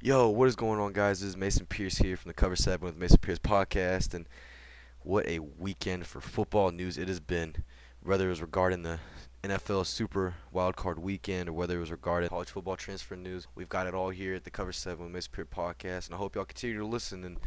Yo, 0.00 0.28
what 0.28 0.46
is 0.46 0.54
going 0.54 0.78
on, 0.78 0.92
guys? 0.92 1.18
This 1.18 1.30
is 1.30 1.36
Mason 1.36 1.66
Pierce 1.66 1.98
here 1.98 2.16
from 2.16 2.28
the 2.28 2.34
Cover 2.34 2.54
7 2.54 2.86
with 2.86 2.96
Mason 2.96 3.18
Pierce 3.18 3.40
Podcast. 3.40 4.14
And 4.14 4.28
what 5.00 5.26
a 5.26 5.40
weekend 5.40 6.06
for 6.06 6.20
football 6.20 6.70
news 6.70 6.96
it 6.96 7.08
has 7.08 7.18
been, 7.18 7.64
whether 8.00 8.26
it 8.26 8.30
was 8.30 8.40
regarding 8.40 8.84
the 8.84 9.00
NFL 9.42 9.86
Super 9.86 10.36
Wildcard 10.54 10.98
Weekend 10.98 11.48
or 11.48 11.52
whether 11.52 11.76
it 11.76 11.80
was 11.80 11.90
regarding 11.90 12.28
college 12.28 12.50
football 12.50 12.76
transfer 12.76 13.16
news. 13.16 13.48
We've 13.56 13.68
got 13.68 13.88
it 13.88 13.94
all 13.94 14.10
here 14.10 14.36
at 14.36 14.44
the 14.44 14.52
Cover 14.52 14.70
7 14.70 15.02
with 15.02 15.12
Mason 15.12 15.32
Pierce 15.32 15.48
Podcast. 15.52 16.06
And 16.06 16.14
I 16.14 16.18
hope 16.18 16.36
y'all 16.36 16.44
continue 16.44 16.78
to 16.78 16.86
listen. 16.86 17.24
And 17.24 17.38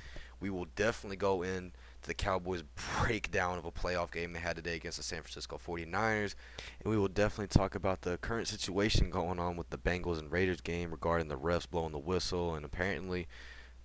we 0.41 0.49
will 0.49 0.67
definitely 0.75 1.15
go 1.15 1.43
in 1.43 1.71
the 2.07 2.13
Cowboys' 2.13 2.63
breakdown 2.99 3.57
of 3.57 3.65
a 3.65 3.71
playoff 3.71 4.11
game 4.11 4.33
they 4.33 4.39
had 4.39 4.55
today 4.55 4.75
against 4.75 4.97
the 4.97 5.03
San 5.03 5.21
Francisco 5.21 5.59
49ers. 5.63 6.35
And 6.83 6.91
we 6.91 6.97
will 6.97 7.07
definitely 7.07 7.47
talk 7.47 7.75
about 7.75 8.01
the 8.01 8.17
current 8.17 8.47
situation 8.47 9.09
going 9.09 9.39
on 9.39 9.55
with 9.57 9.69
the 9.69 9.77
Bengals 9.77 10.19
and 10.19 10.31
Raiders 10.31 10.61
game 10.61 10.91
regarding 10.91 11.27
the 11.27 11.37
refs 11.37 11.69
blowing 11.69 11.91
the 11.91 11.99
whistle. 11.99 12.55
And 12.55 12.65
apparently, 12.65 13.27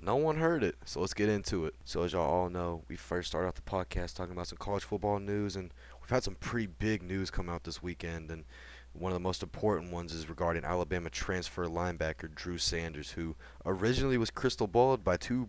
no 0.01 0.16
one 0.16 0.37
heard 0.37 0.62
it. 0.62 0.77
So 0.84 1.01
let's 1.01 1.15
get 1.15 1.29
into 1.29 1.66
it. 1.66 1.74
So, 1.84 2.02
as 2.02 2.12
y'all 2.12 2.23
all 2.23 2.51
know, 2.51 2.83
we 2.88 2.97
first 2.97 3.29
started 3.29 3.48
off 3.48 3.55
the 3.55 3.62
podcast 3.62 4.15
talking 4.15 4.33
about 4.33 4.48
some 4.48 4.59
college 4.59 4.85
football 4.85 5.19
news. 5.19 5.57
And 5.57 5.73
we've 6.01 6.10
had 6.10 6.24
some 6.24 6.37
pretty 6.37 6.66
big 6.66 7.02
news 7.02 7.30
come 7.30 7.48
out 7.48 7.65
this 7.65 7.83
weekend. 7.83 8.30
And 8.30 8.45
one 8.93 9.12
of 9.12 9.16
the 9.16 9.21
most 9.21 9.43
important 9.43 9.93
ones 9.93 10.12
is 10.12 10.29
regarding 10.29 10.65
Alabama 10.65 11.10
transfer 11.10 11.66
linebacker 11.66 12.35
Drew 12.35 12.59
Sanders, 12.59 13.12
who 13.12 13.37
originally 13.65 14.19
was 14.19 14.30
crystal 14.30 14.66
balled 14.66 15.05
by 15.05 15.16
two 15.16 15.48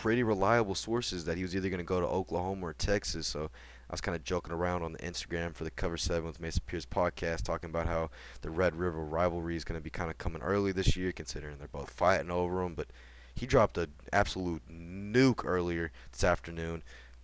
pretty 0.00 0.22
reliable 0.22 0.74
sources 0.74 1.24
that 1.24 1.36
he 1.36 1.42
was 1.42 1.54
either 1.54 1.68
going 1.68 1.78
to 1.78 1.84
go 1.84 2.00
to 2.00 2.06
Oklahoma 2.06 2.66
or 2.66 2.72
Texas. 2.72 3.26
So 3.26 3.50
I 3.90 3.92
was 3.92 4.00
kind 4.00 4.16
of 4.16 4.24
joking 4.24 4.52
around 4.52 4.82
on 4.82 4.92
the 4.92 4.98
Instagram 4.98 5.54
for 5.54 5.64
the 5.64 5.70
Cover 5.70 5.96
7 5.96 6.24
with 6.24 6.40
Mason 6.40 6.62
Pierce 6.66 6.86
podcast, 6.86 7.42
talking 7.42 7.70
about 7.70 7.86
how 7.86 8.10
the 8.40 8.50
Red 8.50 8.76
River 8.76 9.04
rivalry 9.04 9.56
is 9.56 9.64
going 9.64 9.78
to 9.78 9.82
be 9.82 9.90
kind 9.90 10.10
of 10.10 10.18
coming 10.18 10.42
early 10.42 10.72
this 10.72 10.96
year, 10.96 11.12
considering 11.12 11.58
they're 11.58 11.68
both 11.68 11.90
fighting 11.90 12.30
over 12.30 12.62
them. 12.62 12.74
But 12.74 12.86
he 13.34 13.46
dropped 13.46 13.78
an 13.78 13.92
absolute 14.12 14.62
nuke 14.70 15.44
earlier 15.44 15.90
this 16.12 16.24
afternoon. 16.24 16.82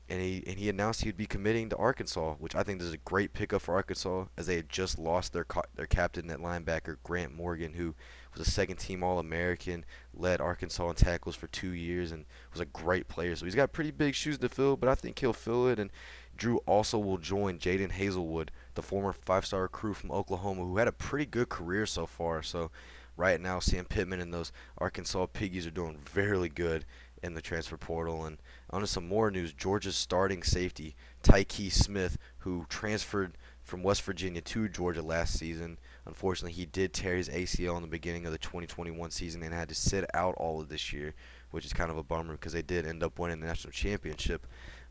And 0.09 0.21
he 0.21 0.45
and 0.47 0.57
he 0.57 0.69
announced 0.69 1.03
he'd 1.03 1.17
be 1.17 1.27
committing 1.27 1.69
to 1.71 1.77
Arkansas, 1.77 2.35
which 2.35 2.55
I 2.55 2.63
think 2.63 2.81
is 2.81 2.93
a 2.93 2.99
great 2.99 3.33
pickup 3.33 3.63
for 3.63 3.75
Arkansas, 3.75 4.27
as 4.37 4.47
they 4.47 4.55
had 4.55 4.69
just 4.69 5.01
lost 5.01 5.33
their 5.33 5.47
their 5.75 5.87
captain 5.87 6.31
at 6.31 6.39
linebacker 6.39 6.99
Grant 7.03 7.35
Morgan, 7.35 7.73
who 7.73 7.97
was 8.37 8.49
a 8.49 8.51
second 8.51 8.77
team 8.77 9.03
All 9.03 9.19
American, 9.19 9.85
led 10.15 10.41
Arkansas 10.41 10.89
in 10.89 10.95
tackles 10.95 11.37
for 11.37 11.47
two 11.49 11.71
years, 11.71 12.13
and 12.13 12.25
was 12.53 12.61
a 12.61 12.67
great 12.67 13.09
player. 13.09 13.35
So 13.37 13.45
he's 13.45 13.55
got 13.55 13.73
pretty 13.73 13.91
big 13.91 14.15
shoes 14.15 14.39
to 14.39 14.49
fill, 14.49 14.77
but 14.77 14.89
I 14.89 14.95
think 14.95 15.19
he'll 15.19 15.33
fill 15.33 15.69
it. 15.69 15.79
And 15.79 15.91
Drew 16.37 16.59
also 16.67 16.99
will 16.99 17.19
join 17.19 17.59
Jaden 17.59 17.93
Hazelwood, 17.93 18.51
the 18.75 18.83
former 18.83 19.13
five 19.13 19.47
star 19.47 19.63
recruit 19.63 19.95
from 19.95 20.11
Oklahoma, 20.11 20.65
who 20.65 20.77
had 20.77 20.89
a 20.89 20.93
pretty 20.93 21.27
good 21.27 21.49
career 21.49 21.87
so 21.87 22.07
far. 22.07 22.43
So 22.43 22.71
right 23.17 23.41
now, 23.41 23.59
Sam 23.61 23.85
Pittman 23.85 24.21
and 24.21 24.33
those 24.33 24.53
Arkansas 24.79 25.27
Piggies 25.27 25.67
are 25.67 25.71
doing 25.71 25.99
very 26.05 26.49
good 26.49 26.85
in 27.23 27.35
the 27.35 27.41
transfer 27.41 27.77
portal. 27.77 28.25
And 28.25 28.39
on 28.71 28.83
to 28.83 28.87
some 28.87 29.09
more 29.09 29.31
news, 29.31 29.53
Georgia's 29.53 29.97
starting 29.97 30.43
safety, 30.43 30.95
Tykee 31.23 31.73
Smith, 31.73 32.19
who 32.39 32.67
transferred 32.69 33.39
from 33.63 33.83
West 33.83 34.03
Virginia 34.03 34.41
to 34.41 34.69
Georgia 34.69 35.03
last 35.03 35.39
season, 35.39 35.79
Unfortunately, 36.07 36.53
he 36.53 36.67
did 36.67 36.93
tear 36.93 37.17
his 37.17 37.29
ACL 37.29 37.77
in 37.77 37.83
the 37.83 37.89
beginning 37.89 38.27
of 38.27 38.33
the 38.33 38.39
2021 38.39 39.11
season 39.11 39.43
and 39.43 39.53
had 39.53 39.69
to 39.69 39.75
sit 39.75 40.05
out 40.15 40.35
all 40.37 40.61
of 40.61 40.69
this 40.69 40.93
year, 40.93 41.15
which 41.51 41.67
is 41.67 41.73
kind 41.73 41.91
of 41.91 41.97
a 41.97 42.05
bummer 42.05 42.33
because 42.33 42.53
they 42.53 42.63
did 42.63 42.87
end 42.87 43.03
up 43.03 43.19
winning 43.19 43.41
the 43.41 43.47
national 43.47 43.73
championship. 43.73 44.47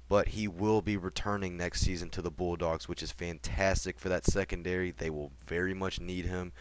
But 0.10 0.30
he 0.30 0.48
will 0.48 0.82
be 0.82 0.98
returning 0.98 1.56
next 1.56 1.82
season 1.82 2.10
to 2.12 2.22
the 2.22 2.30
Bulldogs, 2.30 2.88
which 2.88 3.02
is 3.02 3.12
fantastic 3.12 3.98
for 3.98 4.10
that 4.10 4.26
secondary. 4.26 4.92
They 4.92 5.10
will 5.10 5.32
very 5.48 5.74
much 5.74 6.00
need 6.00 6.26
him. 6.26 6.52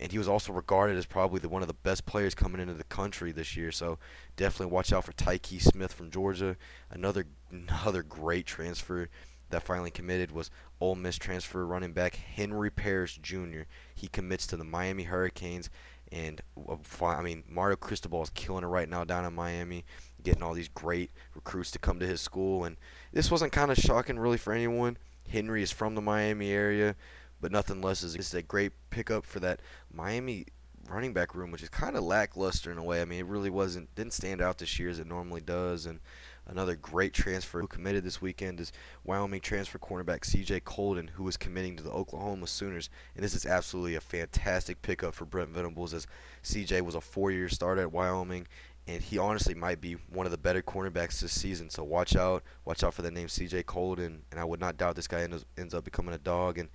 And 0.00 0.10
he 0.10 0.18
was 0.18 0.28
also 0.28 0.52
regarded 0.52 0.98
as 0.98 1.06
probably 1.06 1.38
the, 1.38 1.48
one 1.48 1.62
of 1.62 1.68
the 1.68 1.74
best 1.74 2.04
players 2.04 2.34
coming 2.34 2.60
into 2.60 2.74
the 2.74 2.84
country 2.84 3.30
this 3.30 3.56
year. 3.56 3.70
So 3.70 3.98
definitely 4.36 4.74
watch 4.74 4.92
out 4.92 5.04
for 5.04 5.12
Tykee 5.12 5.62
Smith 5.62 5.92
from 5.92 6.10
Georgia. 6.10 6.56
Another 6.90 7.26
another 7.50 8.02
great 8.02 8.44
transfer 8.44 9.08
that 9.54 9.62
finally 9.62 9.90
committed 9.90 10.32
was 10.32 10.50
Ole 10.80 10.96
Miss 10.96 11.16
transfer 11.16 11.64
running 11.64 11.92
back 11.92 12.16
Henry 12.16 12.70
Parrish 12.70 13.18
Jr. 13.18 13.62
He 13.94 14.08
commits 14.08 14.46
to 14.48 14.56
the 14.56 14.64
Miami 14.64 15.04
Hurricanes, 15.04 15.70
and 16.10 16.40
uh, 16.68 16.76
I 17.04 17.22
mean 17.22 17.44
Mario 17.48 17.76
Cristobal 17.76 18.22
is 18.22 18.30
killing 18.30 18.64
it 18.64 18.68
right 18.68 18.88
now 18.88 19.04
down 19.04 19.24
in 19.24 19.32
Miami, 19.32 19.84
getting 20.22 20.42
all 20.42 20.54
these 20.54 20.68
great 20.68 21.10
recruits 21.34 21.70
to 21.70 21.78
come 21.78 22.00
to 22.00 22.06
his 22.06 22.20
school. 22.20 22.64
And 22.64 22.76
this 23.12 23.30
wasn't 23.30 23.52
kind 23.52 23.70
of 23.70 23.78
shocking 23.78 24.18
really 24.18 24.38
for 24.38 24.52
anyone. 24.52 24.96
Henry 25.28 25.62
is 25.62 25.70
from 25.70 25.94
the 25.94 26.02
Miami 26.02 26.50
area, 26.50 26.96
but 27.40 27.52
nothing 27.52 27.80
less 27.80 28.02
is 28.02 28.14
this 28.14 28.28
is 28.28 28.34
a 28.34 28.42
great 28.42 28.72
pickup 28.90 29.24
for 29.24 29.38
that 29.40 29.60
Miami 29.92 30.46
running 30.90 31.12
back 31.12 31.34
room, 31.34 31.50
which 31.50 31.62
is 31.62 31.68
kind 31.68 31.96
of 31.96 32.02
lackluster 32.02 32.72
in 32.72 32.78
a 32.78 32.84
way. 32.84 33.00
I 33.00 33.04
mean, 33.04 33.20
it 33.20 33.26
really 33.26 33.50
wasn't 33.50 33.94
didn't 33.94 34.14
stand 34.14 34.42
out 34.42 34.58
this 34.58 34.78
year 34.80 34.90
as 34.90 34.98
it 34.98 35.06
normally 35.06 35.40
does, 35.40 35.86
and 35.86 36.00
Another 36.46 36.76
great 36.76 37.14
transfer 37.14 37.60
who 37.60 37.66
committed 37.66 38.04
this 38.04 38.20
weekend 38.20 38.60
is 38.60 38.72
Wyoming 39.02 39.40
transfer 39.40 39.78
cornerback 39.78 40.24
C.J. 40.24 40.60
Coldon, 40.60 41.08
who 41.14 41.26
is 41.26 41.38
committing 41.38 41.76
to 41.76 41.82
the 41.82 41.90
Oklahoma 41.90 42.46
Sooners. 42.46 42.90
And 43.14 43.24
this 43.24 43.34
is 43.34 43.46
absolutely 43.46 43.94
a 43.94 44.00
fantastic 44.00 44.82
pickup 44.82 45.14
for 45.14 45.24
Brent 45.24 45.50
Venables, 45.50 45.94
as 45.94 46.06
C.J. 46.42 46.82
was 46.82 46.94
a 46.94 47.00
four-year 47.00 47.48
starter 47.48 47.82
at 47.82 47.92
Wyoming, 47.92 48.46
and 48.86 49.02
he 49.02 49.16
honestly 49.16 49.54
might 49.54 49.80
be 49.80 49.94
one 50.10 50.26
of 50.26 50.32
the 50.32 50.38
better 50.38 50.60
cornerbacks 50.60 51.20
this 51.20 51.32
season. 51.32 51.70
So 51.70 51.82
watch 51.82 52.14
out, 52.14 52.42
watch 52.66 52.84
out 52.84 52.92
for 52.92 53.02
the 53.02 53.10
name 53.10 53.28
C.J. 53.28 53.62
Coldon, 53.62 54.22
and 54.30 54.38
I 54.38 54.44
would 54.44 54.60
not 54.60 54.76
doubt 54.76 54.96
this 54.96 55.08
guy 55.08 55.22
ends, 55.22 55.46
ends 55.56 55.72
up 55.72 55.84
becoming 55.84 56.14
a 56.14 56.18
dog. 56.18 56.58
And 56.58 56.68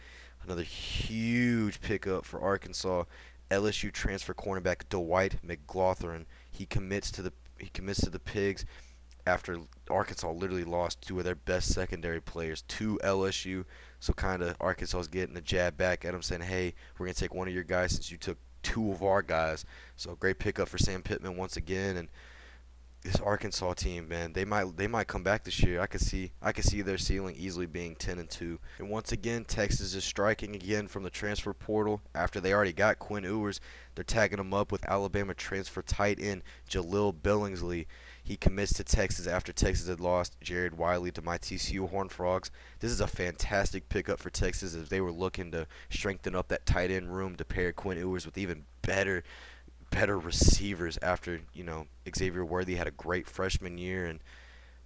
another 0.43 0.63
huge 0.63 1.79
pickup 1.79 2.25
for 2.25 2.41
Arkansas. 2.41 3.03
LSU 3.51 3.91
transfer 3.91 4.33
cornerback 4.33 4.89
Dwight 4.89 5.35
McGlothern. 5.45 6.25
He 6.51 6.65
commits 6.65 7.11
to 7.11 7.21
the 7.21 7.33
he 7.57 7.69
commits 7.69 7.99
to 8.01 8.09
the 8.09 8.19
Pigs 8.19 8.63
after 9.29 9.59
Arkansas 9.89 10.31
literally 10.31 10.63
lost 10.63 11.01
two 11.01 11.19
of 11.19 11.25
their 11.25 11.35
best 11.35 11.73
secondary 11.73 12.19
players 12.19 12.63
to 12.63 12.99
LSU. 13.03 13.63
So 13.99 14.13
kind 14.13 14.41
of 14.41 14.55
Arkansas 14.59 15.03
getting 15.11 15.37
a 15.37 15.41
jab 15.41 15.77
back 15.77 16.03
at 16.03 16.11
them, 16.11 16.21
saying, 16.21 16.41
"Hey, 16.41 16.73
we're 16.97 17.05
gonna 17.05 17.13
take 17.13 17.33
one 17.33 17.47
of 17.47 17.53
your 17.53 17.63
guys 17.63 17.91
since 17.91 18.11
you 18.11 18.17
took 18.17 18.37
two 18.63 18.91
of 18.91 19.03
our 19.03 19.21
guys." 19.21 19.65
So 19.95 20.15
great 20.15 20.39
pickup 20.39 20.67
for 20.67 20.77
Sam 20.77 21.03
Pittman 21.03 21.37
once 21.37 21.55
again, 21.55 21.95
and 21.95 22.09
this 23.01 23.19
Arkansas 23.21 23.75
team, 23.75 24.09
man, 24.09 24.33
they 24.33 24.43
might 24.43 24.75
they 24.75 24.87
might 24.87 25.07
come 25.07 25.23
back 25.23 25.43
this 25.43 25.63
year. 25.63 25.79
I 25.79 25.87
could 25.87 26.01
see 26.01 26.31
I 26.41 26.51
could 26.51 26.65
see 26.65 26.81
their 26.81 26.97
ceiling 26.97 27.35
easily 27.37 27.65
being 27.65 27.95
10 27.95 28.19
and 28.19 28.29
2. 28.29 28.59
And 28.77 28.89
once 28.89 29.11
again, 29.11 29.45
Texas 29.45 29.93
is 29.93 30.03
striking 30.03 30.55
again 30.55 30.87
from 30.87 31.03
the 31.03 31.09
transfer 31.09 31.53
portal 31.53 32.01
after 32.13 32.41
they 32.41 32.53
already 32.53 32.73
got 32.73 32.99
Quinn 32.99 33.23
Ewers. 33.23 33.61
They're 33.95 34.03
tagging 34.03 34.39
him 34.39 34.53
up 34.53 34.71
with 34.71 34.85
Alabama 34.85 35.33
transfer 35.33 35.81
tight 35.81 36.19
end 36.19 36.43
Jahleel 36.69 37.13
Billingsley. 37.13 37.85
He 38.29 38.37
commits 38.37 38.73
to 38.73 38.83
Texas 38.83 39.25
after 39.25 39.51
Texas 39.51 39.87
had 39.87 39.99
lost 39.99 40.39
Jared 40.39 40.77
Wiley 40.77 41.09
to 41.13 41.21
my 41.23 41.39
TCU 41.39 41.89
Horned 41.89 42.11
Frogs. 42.11 42.51
This 42.79 42.91
is 42.91 43.01
a 43.01 43.07
fantastic 43.07 43.89
pickup 43.89 44.19
for 44.19 44.29
Texas 44.29 44.75
as 44.75 44.87
they 44.87 45.01
were 45.01 45.11
looking 45.11 45.49
to 45.49 45.65
strengthen 45.89 46.35
up 46.35 46.47
that 46.49 46.67
tight 46.67 46.91
end 46.91 47.11
room 47.11 47.37
to 47.37 47.43
pair 47.43 47.73
Quinn 47.73 47.97
Ewers 47.97 48.27
with 48.27 48.37
even 48.37 48.65
better 48.83 49.23
better 49.89 50.19
receivers 50.19 50.99
after 51.01 51.41
you 51.55 51.63
know 51.63 51.87
Xavier 52.15 52.45
Worthy 52.45 52.75
had 52.75 52.85
a 52.85 52.91
great 52.91 53.27
freshman 53.27 53.79
year 53.79 54.05
and 54.05 54.19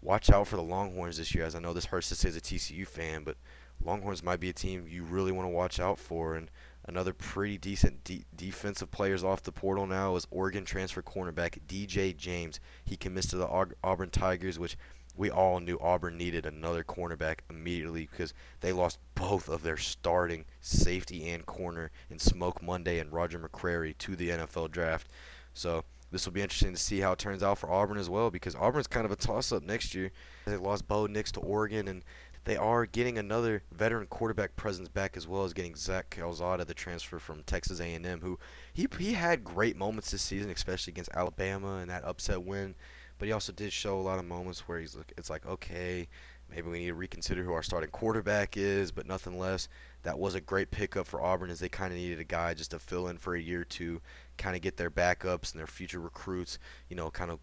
watch 0.02 0.30
out 0.30 0.48
for 0.48 0.56
the 0.56 0.64
Longhorns 0.64 1.18
this 1.18 1.36
year 1.36 1.44
as 1.44 1.54
I 1.54 1.60
know 1.60 1.74
this 1.74 1.88
hurts 1.88 2.08
to 2.10 2.16
say 2.16 2.30
as 2.30 2.38
a 2.38 2.42
TCU 2.42 2.88
fan 2.88 3.26
but 3.26 3.36
Longhorns 3.84 4.24
might 4.24 4.40
be 4.40 4.50
a 4.50 4.54
team 4.54 4.86
you 4.88 5.04
really 5.04 5.32
want 5.32 5.46
to 5.46 5.54
watch 5.54 5.80
out 5.80 6.00
for 6.00 6.36
and 6.36 6.50
another 6.86 7.14
pretty 7.14 7.58
decent 7.58 8.04
de- 8.04 8.26
defensive 8.36 8.92
players 8.92 9.24
off 9.24 9.44
the 9.44 9.52
portal 9.52 9.86
now 9.88 10.16
is 10.16 10.28
Oregon 10.32 10.66
transfer 10.66 11.02
cornerback 11.02 11.60
DJ 11.68 12.16
James 12.16 12.60
he 12.84 12.98
commits 12.98 13.28
to 13.28 13.38
the 13.38 13.68
Auburn 13.84 14.10
Tigers 14.10 14.60
which 14.60 14.78
we 15.16 15.30
all 15.30 15.60
knew 15.60 15.78
Auburn 15.80 16.18
needed 16.18 16.46
another 16.46 16.84
cornerback 16.84 17.40
immediately 17.50 18.08
because 18.10 18.34
they 18.62 18.72
lost 18.72 18.98
both 19.16 19.48
of 19.48 19.64
their 19.64 19.78
starting 19.78 20.46
safety 20.60 21.30
and 21.30 21.46
corner 21.46 21.92
in 22.10 22.18
Smoke 22.18 22.64
Monday 22.64 23.00
and 23.00 23.14
Roger 23.14 23.40
McCreary 23.40 23.98
to 24.00 24.16
the 24.16 24.30
NFL 24.30 24.72
draft. 24.72 25.08
So 25.54 25.84
this 26.12 26.26
will 26.26 26.34
be 26.34 26.42
interesting 26.42 26.74
to 26.74 26.80
see 26.80 27.00
how 27.00 27.12
it 27.12 27.20
turns 27.20 27.44
out 27.44 27.60
for 27.60 27.72
Auburn 27.72 27.98
as 27.98 28.10
well 28.10 28.32
because 28.32 28.56
Auburn's 28.56 28.88
kind 28.88 29.06
of 29.06 29.12
a 29.12 29.16
toss-up 29.16 29.64
next 29.64 29.94
year. 29.94 30.12
They 30.46 30.58
lost 30.58 30.88
Bo 30.88 31.06
Nix 31.06 31.32
to 31.34 31.40
Oregon 31.40 31.88
and 31.88 32.04
they 32.46 32.58
are 32.58 32.86
getting 32.86 33.18
another 33.18 33.64
veteran 33.72 34.08
quarterback 34.08 34.56
presence 34.56 34.90
back 34.90 35.16
as 35.16 35.28
well 35.28 35.44
as 35.44 35.54
getting 35.54 35.76
Zach 35.76 36.10
Calzada, 36.10 36.66
the 36.66 36.74
transfer 36.74 37.20
from 37.20 37.44
Texas 37.44 37.80
A&M, 37.80 38.22
who 38.22 38.38
he 38.74 38.88
he 38.98 39.14
had 39.14 39.44
great 39.44 39.78
moments 39.78 40.12
this 40.12 40.22
season, 40.22 40.50
especially 40.52 40.92
against 40.92 41.12
Alabama 41.14 41.78
and 41.78 41.90
that 41.90 42.04
upset 42.04 42.44
win 42.44 42.76
but 43.24 43.28
he 43.28 43.32
also 43.32 43.54
did 43.54 43.72
show 43.72 43.98
a 43.98 44.02
lot 44.02 44.20
of 44.20 44.26
moments 44.26 44.68
where 44.68 44.80
he's 44.80 44.98
it's 45.18 45.30
like, 45.30 45.46
okay, 45.46 46.08
maybe 46.50 46.70
we 46.70 46.80
need 46.80 46.88
to 46.88 46.94
reconsider 46.94 47.44
who 47.44 47.54
our 47.54 47.64
starting 47.64 47.90
quarterback 47.90 48.58
is, 48.58 48.92
but 48.92 49.08
nothing 49.08 49.40
less. 49.40 49.70
That 50.04 50.20
was 50.20 50.36
a 50.36 50.42
great 50.42 50.72
pickup 50.72 51.08
for 51.08 51.22
Auburn 51.22 51.50
as 51.50 51.60
they 51.60 51.70
kind 51.70 51.94
of 51.94 51.98
needed 51.98 52.20
a 52.20 52.26
guy 52.26 52.54
just 52.54 52.72
to 52.72 52.80
fill 52.80 53.08
in 53.08 53.18
for 53.18 53.36
a 53.36 53.42
year 53.42 53.62
or 53.62 53.66
two, 53.66 54.02
kind 54.38 54.56
of 54.56 54.62
get 54.62 54.78
their 54.78 54.92
backups 54.92 55.52
and 55.52 55.60
their 55.60 55.68
future 55.68 56.02
recruits, 56.02 56.60
you 56.90 56.96
know, 56.96 57.10
kind 57.10 57.32
of 57.32 57.40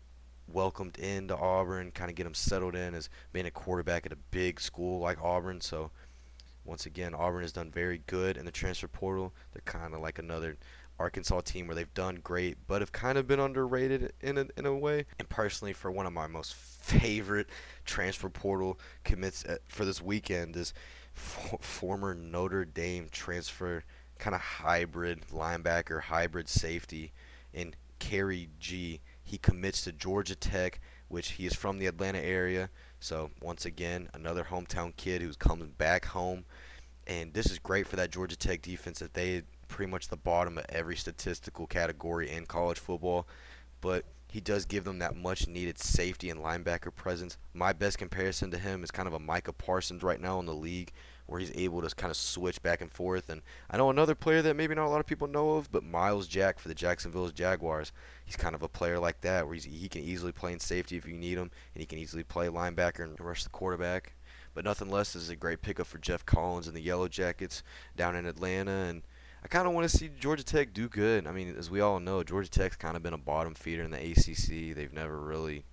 welcomed 0.52 0.98
into 0.98 1.36
Auburn, 1.36 1.90
kind 1.92 2.10
of 2.10 2.16
get 2.16 2.24
them 2.24 2.34
settled 2.34 2.74
in 2.74 2.94
as 2.94 3.08
being 3.32 3.46
a 3.46 3.50
quarterback 3.50 4.06
at 4.06 4.12
a 4.12 4.18
big 4.30 4.60
school 4.60 5.00
like 5.00 5.22
Auburn. 5.22 5.60
So 5.60 5.90
once 6.64 6.86
again, 6.86 7.14
Auburn 7.14 7.42
has 7.42 7.52
done 7.52 7.70
very 7.70 8.02
good 8.06 8.36
in 8.36 8.44
the 8.44 8.50
transfer 8.50 8.88
portal. 8.88 9.32
They're 9.52 9.62
kind 9.64 9.94
of 9.94 10.00
like 10.00 10.18
another 10.18 10.56
Arkansas 10.98 11.40
team 11.40 11.66
where 11.66 11.74
they've 11.74 11.94
done 11.94 12.20
great, 12.22 12.58
but 12.66 12.82
have 12.82 12.92
kind 12.92 13.16
of 13.16 13.26
been 13.26 13.40
underrated 13.40 14.12
in 14.20 14.36
a, 14.36 14.46
in 14.56 14.66
a 14.66 14.74
way. 14.74 15.06
And 15.18 15.28
personally, 15.28 15.72
for 15.72 15.90
one 15.90 16.06
of 16.06 16.12
my 16.12 16.26
most 16.26 16.54
favorite 16.54 17.48
transfer 17.86 18.28
portal 18.28 18.78
commits 19.02 19.44
at, 19.48 19.60
for 19.66 19.84
this 19.84 20.02
weekend 20.02 20.56
is 20.56 20.74
former 21.14 22.14
Notre 22.14 22.66
Dame 22.66 23.08
transfer, 23.10 23.82
kind 24.18 24.34
of 24.34 24.42
hybrid 24.42 25.22
linebacker, 25.32 26.02
hybrid 26.02 26.48
safety, 26.48 27.12
in 27.52 27.74
Khari 27.98 28.48
Gee 28.58 29.00
He 29.30 29.38
commits 29.38 29.82
to 29.82 29.92
Georgia 29.92 30.34
Tech, 30.34 30.80
which 31.06 31.30
he 31.30 31.46
is 31.46 31.54
from 31.54 31.78
the 31.78 31.86
Atlanta 31.86 32.18
area. 32.18 32.68
So 32.98 33.30
once 33.40 33.64
again, 33.64 34.08
another 34.12 34.42
hometown 34.42 34.96
kid 34.96 35.22
who's 35.22 35.36
coming 35.36 35.68
back 35.78 36.04
home, 36.06 36.44
and 37.06 37.32
this 37.32 37.46
is 37.46 37.60
great 37.60 37.86
for 37.86 37.94
that 37.94 38.10
Georgia 38.10 38.34
Tech 38.34 38.60
defense 38.60 38.98
that 38.98 39.14
they 39.14 39.42
pretty 39.68 39.88
much 39.88 40.08
the 40.08 40.16
bottom 40.16 40.58
of 40.58 40.66
every 40.68 40.96
statistical 40.96 41.68
category 41.68 42.28
in 42.28 42.44
college 42.44 42.80
football, 42.80 43.28
but 43.80 44.04
he 44.30 44.40
does 44.40 44.64
give 44.64 44.84
them 44.84 45.00
that 45.00 45.16
much 45.16 45.48
needed 45.48 45.78
safety 45.78 46.30
and 46.30 46.40
linebacker 46.40 46.94
presence. 46.94 47.36
My 47.52 47.72
best 47.72 47.98
comparison 47.98 48.50
to 48.52 48.58
him 48.58 48.84
is 48.84 48.90
kind 48.90 49.08
of 49.08 49.14
a 49.14 49.18
Micah 49.18 49.52
Parsons 49.52 50.02
right 50.02 50.20
now 50.20 50.38
in 50.38 50.46
the 50.46 50.54
league, 50.54 50.92
where 51.26 51.40
he's 51.40 51.52
able 51.54 51.82
to 51.82 51.94
kind 51.94 52.10
of 52.10 52.16
switch 52.16 52.62
back 52.62 52.80
and 52.80 52.92
forth. 52.92 53.28
And 53.28 53.42
I 53.70 53.76
know 53.76 53.90
another 53.90 54.14
player 54.14 54.42
that 54.42 54.56
maybe 54.56 54.74
not 54.74 54.86
a 54.86 54.90
lot 54.90 55.00
of 55.00 55.06
people 55.06 55.28
know 55.28 55.52
of, 55.52 55.70
but 55.70 55.84
Myles 55.84 56.26
Jack 56.26 56.58
for 56.58 56.68
the 56.68 56.74
Jacksonville 56.74 57.28
Jaguars. 57.28 57.92
He's 58.24 58.36
kind 58.36 58.54
of 58.54 58.62
a 58.62 58.68
player 58.68 58.98
like 58.98 59.20
that, 59.22 59.46
where 59.46 59.56
he 59.56 59.88
can 59.88 60.02
easily 60.02 60.32
play 60.32 60.52
in 60.52 60.60
safety 60.60 60.96
if 60.96 61.06
you 61.06 61.16
need 61.16 61.38
him, 61.38 61.50
and 61.74 61.80
he 61.80 61.86
can 61.86 61.98
easily 61.98 62.24
play 62.24 62.48
linebacker 62.48 63.04
and 63.04 63.18
rush 63.20 63.44
the 63.44 63.50
quarterback. 63.50 64.14
But 64.54 64.64
nothing 64.64 64.90
less 64.90 65.14
is 65.14 65.30
a 65.30 65.36
great 65.36 65.62
pickup 65.62 65.86
for 65.86 65.98
Geoff 65.98 66.26
Collins 66.26 66.66
and 66.66 66.76
the 66.76 66.82
Yellow 66.82 67.06
Jackets 67.06 67.62
down 67.96 68.16
in 68.16 68.26
Atlanta, 68.26 68.70
and 68.70 69.02
I 69.42 69.48
kind 69.48 69.66
of 69.66 69.72
want 69.72 69.88
to 69.90 69.96
see 69.96 70.10
Georgia 70.18 70.44
Tech 70.44 70.74
do 70.74 70.88
good. 70.88 71.26
I 71.26 71.32
mean, 71.32 71.54
as 71.56 71.70
we 71.70 71.80
all 71.80 71.98
know, 71.98 72.22
Georgia 72.22 72.50
Tech's 72.50 72.76
kind 72.76 72.96
of 72.96 73.02
been 73.02 73.14
a 73.14 73.18
bottom 73.18 73.54
feeder 73.54 73.82
in 73.82 73.90
the 73.90 73.98
ACC. 73.98 74.76
They've 74.76 74.92
never 74.92 75.18
really 75.18 75.64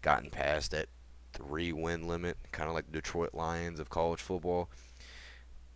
gotten 0.00 0.30
past 0.30 0.70
that 0.70 0.88
three 1.32 1.72
win 1.72 2.06
limit, 2.06 2.38
kind 2.52 2.68
of 2.68 2.74
like 2.74 2.86
the 2.86 2.92
Detroit 2.92 3.34
Lions 3.34 3.80
of 3.80 3.90
college 3.90 4.20
football. 4.20 4.70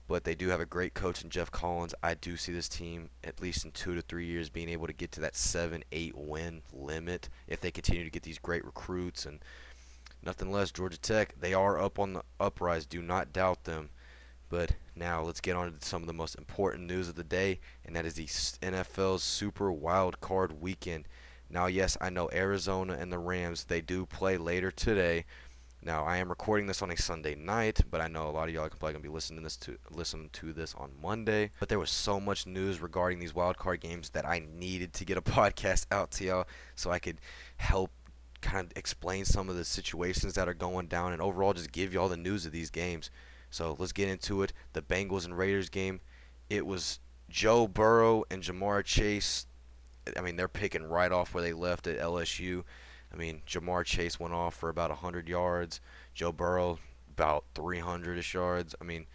But 0.07 0.25
they 0.25 0.35
do 0.35 0.49
have 0.49 0.61
a 0.61 0.67
great 0.67 0.95
coach 0.95 1.23
in 1.23 1.31
Geoff 1.31 1.51
Collins. 1.53 1.95
I 2.03 2.15
do 2.15 2.37
see 2.37 2.53
this 2.53 2.69
team, 2.69 3.11
at 3.23 3.41
least 3.41 3.65
in 3.65 3.73
two 3.73 3.95
to 3.95 4.03
three 4.03 4.27
years, 4.27 4.49
being 4.49 4.69
able 4.69 4.87
to 4.87 4.93
get 4.93 5.13
to 5.13 5.21
that 5.21 5.37
seven, 5.37 5.85
eight 5.93 6.17
win 6.17 6.63
limit 6.73 7.29
if 7.47 7.61
they 7.61 7.71
continue 7.71 8.05
to 8.05 8.11
get 8.11 8.23
these 8.25 8.39
great 8.39 8.65
recruits 8.65 9.27
and 9.27 9.41
nothing 10.23 10.51
less. 10.51 10.73
Georgia 10.73 10.99
Tech, 10.99 11.35
they 11.41 11.55
are 11.55 11.81
up 11.81 11.99
on 11.99 12.13
the 12.13 12.23
uprise. 12.41 12.87
Do 12.87 13.03
not 13.03 13.33
doubt 13.33 13.65
them. 13.65 13.91
But 14.51 14.73
now 14.97 15.23
let's 15.23 15.41
get 15.41 15.57
on 15.57 15.73
to 15.73 15.87
some 15.87 16.03
of 16.03 16.09
the 16.09 16.13
most 16.13 16.35
important 16.35 16.87
news 16.87 17.09
of 17.09 17.15
the 17.15 17.25
day, 17.25 17.61
and 17.87 17.97
that 17.97 18.05
is 18.05 18.15
the 18.15 18.25
NFL's 18.25 19.23
Super 19.23 19.73
Wild 19.73 20.21
Card 20.21 20.61
Weekend. 20.61 21.07
Now, 21.49 21.67
yes, 21.67 21.97
I 22.01 22.11
know 22.11 22.29
Arizona 22.33 22.97
and 23.01 23.13
the 23.13 23.19
Rams 23.19 23.65
they 23.65 23.81
do 23.81 24.05
play 24.05 24.37
later 24.37 24.71
today. 24.71 25.25
Now, 25.83 26.05
I 26.05 26.19
am 26.19 26.29
recording 26.29 26.67
this 26.67 26.83
on 26.83 26.91
a 26.91 26.97
Sunday 26.97 27.37
night, 27.37 27.81
but 27.91 28.01
I 28.01 28.09
know 28.09 28.29
a 28.29 28.31
lot 28.31 28.49
of 28.49 28.55
y'all 28.55 28.65
are 28.65 28.71
probably 28.71 28.93
gonna 28.93 29.03
be 29.03 29.09
listening 29.09 29.39
to 29.39 29.45
this 29.45 29.57
to 29.59 30.29
to 30.33 30.53
this 30.53 30.75
on 30.75 30.91
Monday. 31.01 31.53
But 31.61 31.69
there 31.69 31.79
was 31.79 31.91
so 31.91 32.19
much 32.21 32.45
news 32.45 32.81
regarding 32.81 33.21
these 33.21 33.35
wild 33.35 33.57
card 33.57 33.81
games 33.81 34.11
that 34.11 34.27
I 34.27 34.43
needed 34.53 34.93
to 34.95 35.05
get 35.05 35.17
a 35.17 35.23
podcast 35.23 35.87
out 35.93 36.11
to 36.13 36.25
y'all 36.25 36.47
so 36.75 36.91
I 36.91 36.99
could 36.99 37.21
help 37.57 37.93
kind 38.41 38.67
of 38.67 38.77
explain 38.77 39.25
some 39.25 39.49
of 39.49 39.57
the 39.57 39.65
situations 39.65 40.35
that 40.35 40.49
are 40.49 40.55
going 40.55 40.89
down 40.89 41.13
and 41.13 41.23
overall 41.23 41.53
just 41.53 41.73
give 41.73 41.95
y'all 41.95 42.09
the 42.09 42.17
news 42.17 42.47
of 42.47 42.53
these 42.53 42.71
games. 42.71 43.11
So 43.51 43.77
let's 43.79 43.93
get 43.93 44.09
into 44.09 44.43
it. 44.43 44.53
The 44.73 44.83
Bengals 44.83 45.25
and 45.25 45.37
Raiders 45.37 45.69
game. 45.69 46.01
It 46.49 46.67
was 46.67 47.01
Joe 47.29 47.69
Burrow 47.69 48.25
and 48.31 48.43
Ja'Marr 48.43 48.85
Chase. 48.85 49.47
I 50.17 50.21
mean, 50.21 50.37
they're 50.37 50.49
picking 50.49 50.85
right 50.85 51.13
off 51.13 51.35
where 51.35 51.43
they 51.43 51.53
left 51.53 51.87
at 51.87 51.99
LSU. 51.99 52.65
I 53.13 53.17
mean, 53.17 53.43
Ja'Marr 53.47 53.85
Chase 53.85 54.19
went 54.19 54.35
off 54.35 54.55
for 54.55 54.69
about 54.69 54.91
100 54.91 55.29
yards. 55.29 55.81
Joe 56.15 56.33
Burrow 56.33 56.79
about 57.11 57.45
300ish 57.55 58.33
yards. 58.33 58.75
I 58.81 58.85
mean, 58.85 59.07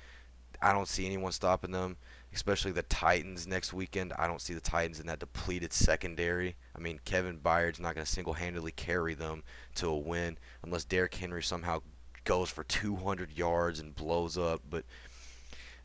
I 0.62 0.72
don't 0.72 0.88
see 0.88 1.06
anyone 1.06 1.32
stopping 1.32 1.72
them, 1.72 1.98
especially 2.34 2.72
the 2.72 2.84
Titans 2.84 3.48
next 3.48 3.74
weekend. 3.74 4.14
I 4.18 4.28
don't 4.28 4.42
see 4.42 4.54
the 4.54 4.60
Titans 4.60 5.00
in 5.00 5.08
that 5.08 5.20
depleted 5.20 5.74
secondary. 5.74 6.56
I 6.76 6.80
mean, 6.80 7.00
Kevin 7.06 7.38
Byard's 7.38 7.80
not 7.80 7.96
going 7.96 8.06
to 8.06 8.12
single-handedly 8.12 8.72
carry 8.74 9.14
them 9.14 9.44
to 9.76 9.88
a 9.88 9.98
win 9.98 10.38
unless 10.64 10.86
Derrick 10.86 11.16
Henry 11.16 11.44
somehow 11.44 11.82
goes 12.25 12.50
for 12.50 12.63
200 12.63 13.31
yards 13.31 13.80
and 13.80 13.95
blows 13.95 14.38
up. 14.38 14.62
But 14.69 14.83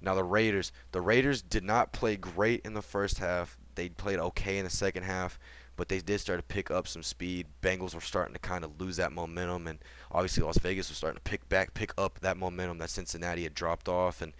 now 0.00 0.14
the 0.14 0.25
Raiders, 0.25 0.72
the 0.92 1.00
Raiders 1.00 1.42
did 1.42 1.62
not 1.62 1.92
play 1.92 2.16
great 2.16 2.62
in 2.64 2.75
the 2.75 2.82
first 2.82 3.19
half. 3.19 3.56
They 3.75 3.88
played 3.90 4.19
okay 4.19 4.58
in 4.58 4.64
the 4.64 4.70
second 4.70 5.04
half, 5.04 5.38
but 5.76 5.88
they 5.88 6.00
did 6.00 6.20
start 6.20 6.38
to 6.38 6.54
pick 6.54 6.70
up 6.70 6.88
some 6.88 7.02
speed. 7.02 7.46
Bengals 7.62 7.94
were 7.94 8.00
starting 8.00 8.34
to 8.34 8.40
kind 8.40 8.64
of 8.64 8.81
lose 8.81 8.96
that 8.96 9.12
momentum, 9.12 9.66
and 9.66 9.78
obviously 10.10 10.42
Las 10.42 10.58
Vegas 10.58 10.88
was 10.88 10.98
starting 10.98 11.16
to 11.19 11.31
pick 11.31 11.48
back, 11.48 11.75
pick 11.75 11.92
up 11.96 12.19
that 12.20 12.37
momentum 12.37 12.78
that 12.78 12.90
Cincinnati 12.90 13.44
had 13.44 13.54
dropped 13.54 13.88
off. 13.88 14.20
And 14.20 14.32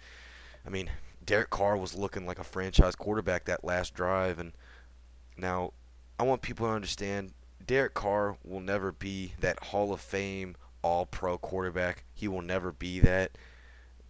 I 0.65 0.69
mean, 0.69 0.89
Derek 1.25 1.49
Carr 1.49 1.77
was 1.77 1.95
looking 1.95 2.25
like 2.25 2.39
a 2.39 2.43
franchise 2.43 2.95
quarterback 2.95 3.45
that 3.45 3.63
last 3.63 3.93
drive. 3.93 4.39
And 4.39 4.51
now 5.37 5.73
I 6.19 6.23
want 6.23 6.41
people 6.41 6.67
to 6.67 6.73
understand 6.73 7.33
Derek 7.65 7.93
Carr 7.93 8.37
will 8.43 8.59
never 8.59 8.91
be 8.91 9.33
that 9.39 9.63
Hall 9.65 9.93
of 9.93 10.01
Fame 10.01 10.55
all 10.81 11.05
pro 11.05 11.37
quarterback. 11.37 12.03
He 12.13 12.27
will 12.27 12.41
never 12.41 12.71
be 12.71 12.99
that. 12.99 13.31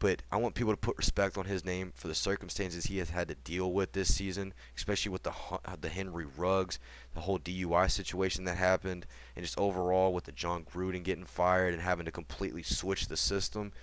But 0.02 0.24
I 0.32 0.38
want 0.38 0.56
people 0.56 0.74
to 0.74 0.78
put 0.78 0.98
respect 0.98 1.38
on 1.38 1.46
his 1.46 1.64
name 1.64 1.94
for 1.96 2.08
the 2.08 2.16
circumstances 2.16 2.86
he 2.86 2.98
has 2.98 3.12
had 3.12 3.28
to 3.28 3.36
deal 3.36 3.72
with 3.72 3.92
this 3.92 4.12
season, 4.12 4.52
especially 4.76 5.12
with 5.12 5.22
the 5.22 5.32
the 5.80 5.90
Henry 5.90 6.26
Ruggs, 6.26 6.80
the 7.14 7.22
whole 7.22 7.38
DUI 7.38 7.90
situation 7.92 8.46
that 8.46 8.58
happened, 8.58 9.06
and 9.36 9.46
just 9.46 9.60
overall 9.60 10.12
with 10.12 10.24
the 10.24 10.32
Jon 10.32 10.64
Gruden 10.64 11.04
getting 11.04 11.26
fired 11.26 11.74
and 11.76 11.84
having 11.84 12.06
to 12.06 12.12
completely 12.12 12.64
switch 12.64 13.10
the 13.10 13.16
system. 13.16 13.74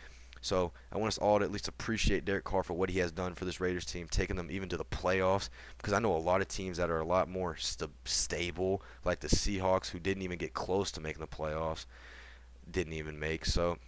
So 0.41 0.73
I 0.91 0.99
want 0.99 1.09
us 1.09 1.19
all 1.19 1.39
to 1.39 1.45
at 1.45 1.53
least 1.53 1.69
appreciate 1.69 2.25
Derek 2.25 2.45
Carr 2.45 2.65
for 2.65 2.75
what 2.75 2.91
he 2.91 2.99
has 2.99 3.13
done 3.13 3.35
for 3.35 3.45
this 3.45 3.61
Raiders 3.61 3.85
team, 3.85 4.09
taking 4.11 4.35
them 4.35 4.51
even 4.51 4.69
to 4.71 4.77
the 4.77 4.85
playoffs. 4.85 5.51
Because 5.77 5.93
I 5.93 6.01
know 6.01 6.17
a 6.17 6.19
lot 6.19 6.41
of 6.41 6.49
teams 6.49 6.79
that 6.79 6.91
are 6.91 7.01
a 7.01 7.07
lot 7.07 7.29
more 7.29 7.57
st- 7.57 7.91
stable, 8.05 8.83
like 9.05 9.21
the 9.21 9.29
Seahawks, 9.29 9.91
who 9.91 10.01
didn't 10.01 10.23
even 10.23 10.39
get 10.39 10.53
close 10.53 10.91
to 10.93 11.01
making 11.01 11.21
the 11.21 11.29
playoffs 11.29 11.87
didn't 12.71 12.93
even 12.95 13.19
make. 13.19 13.45
So, 13.45 13.79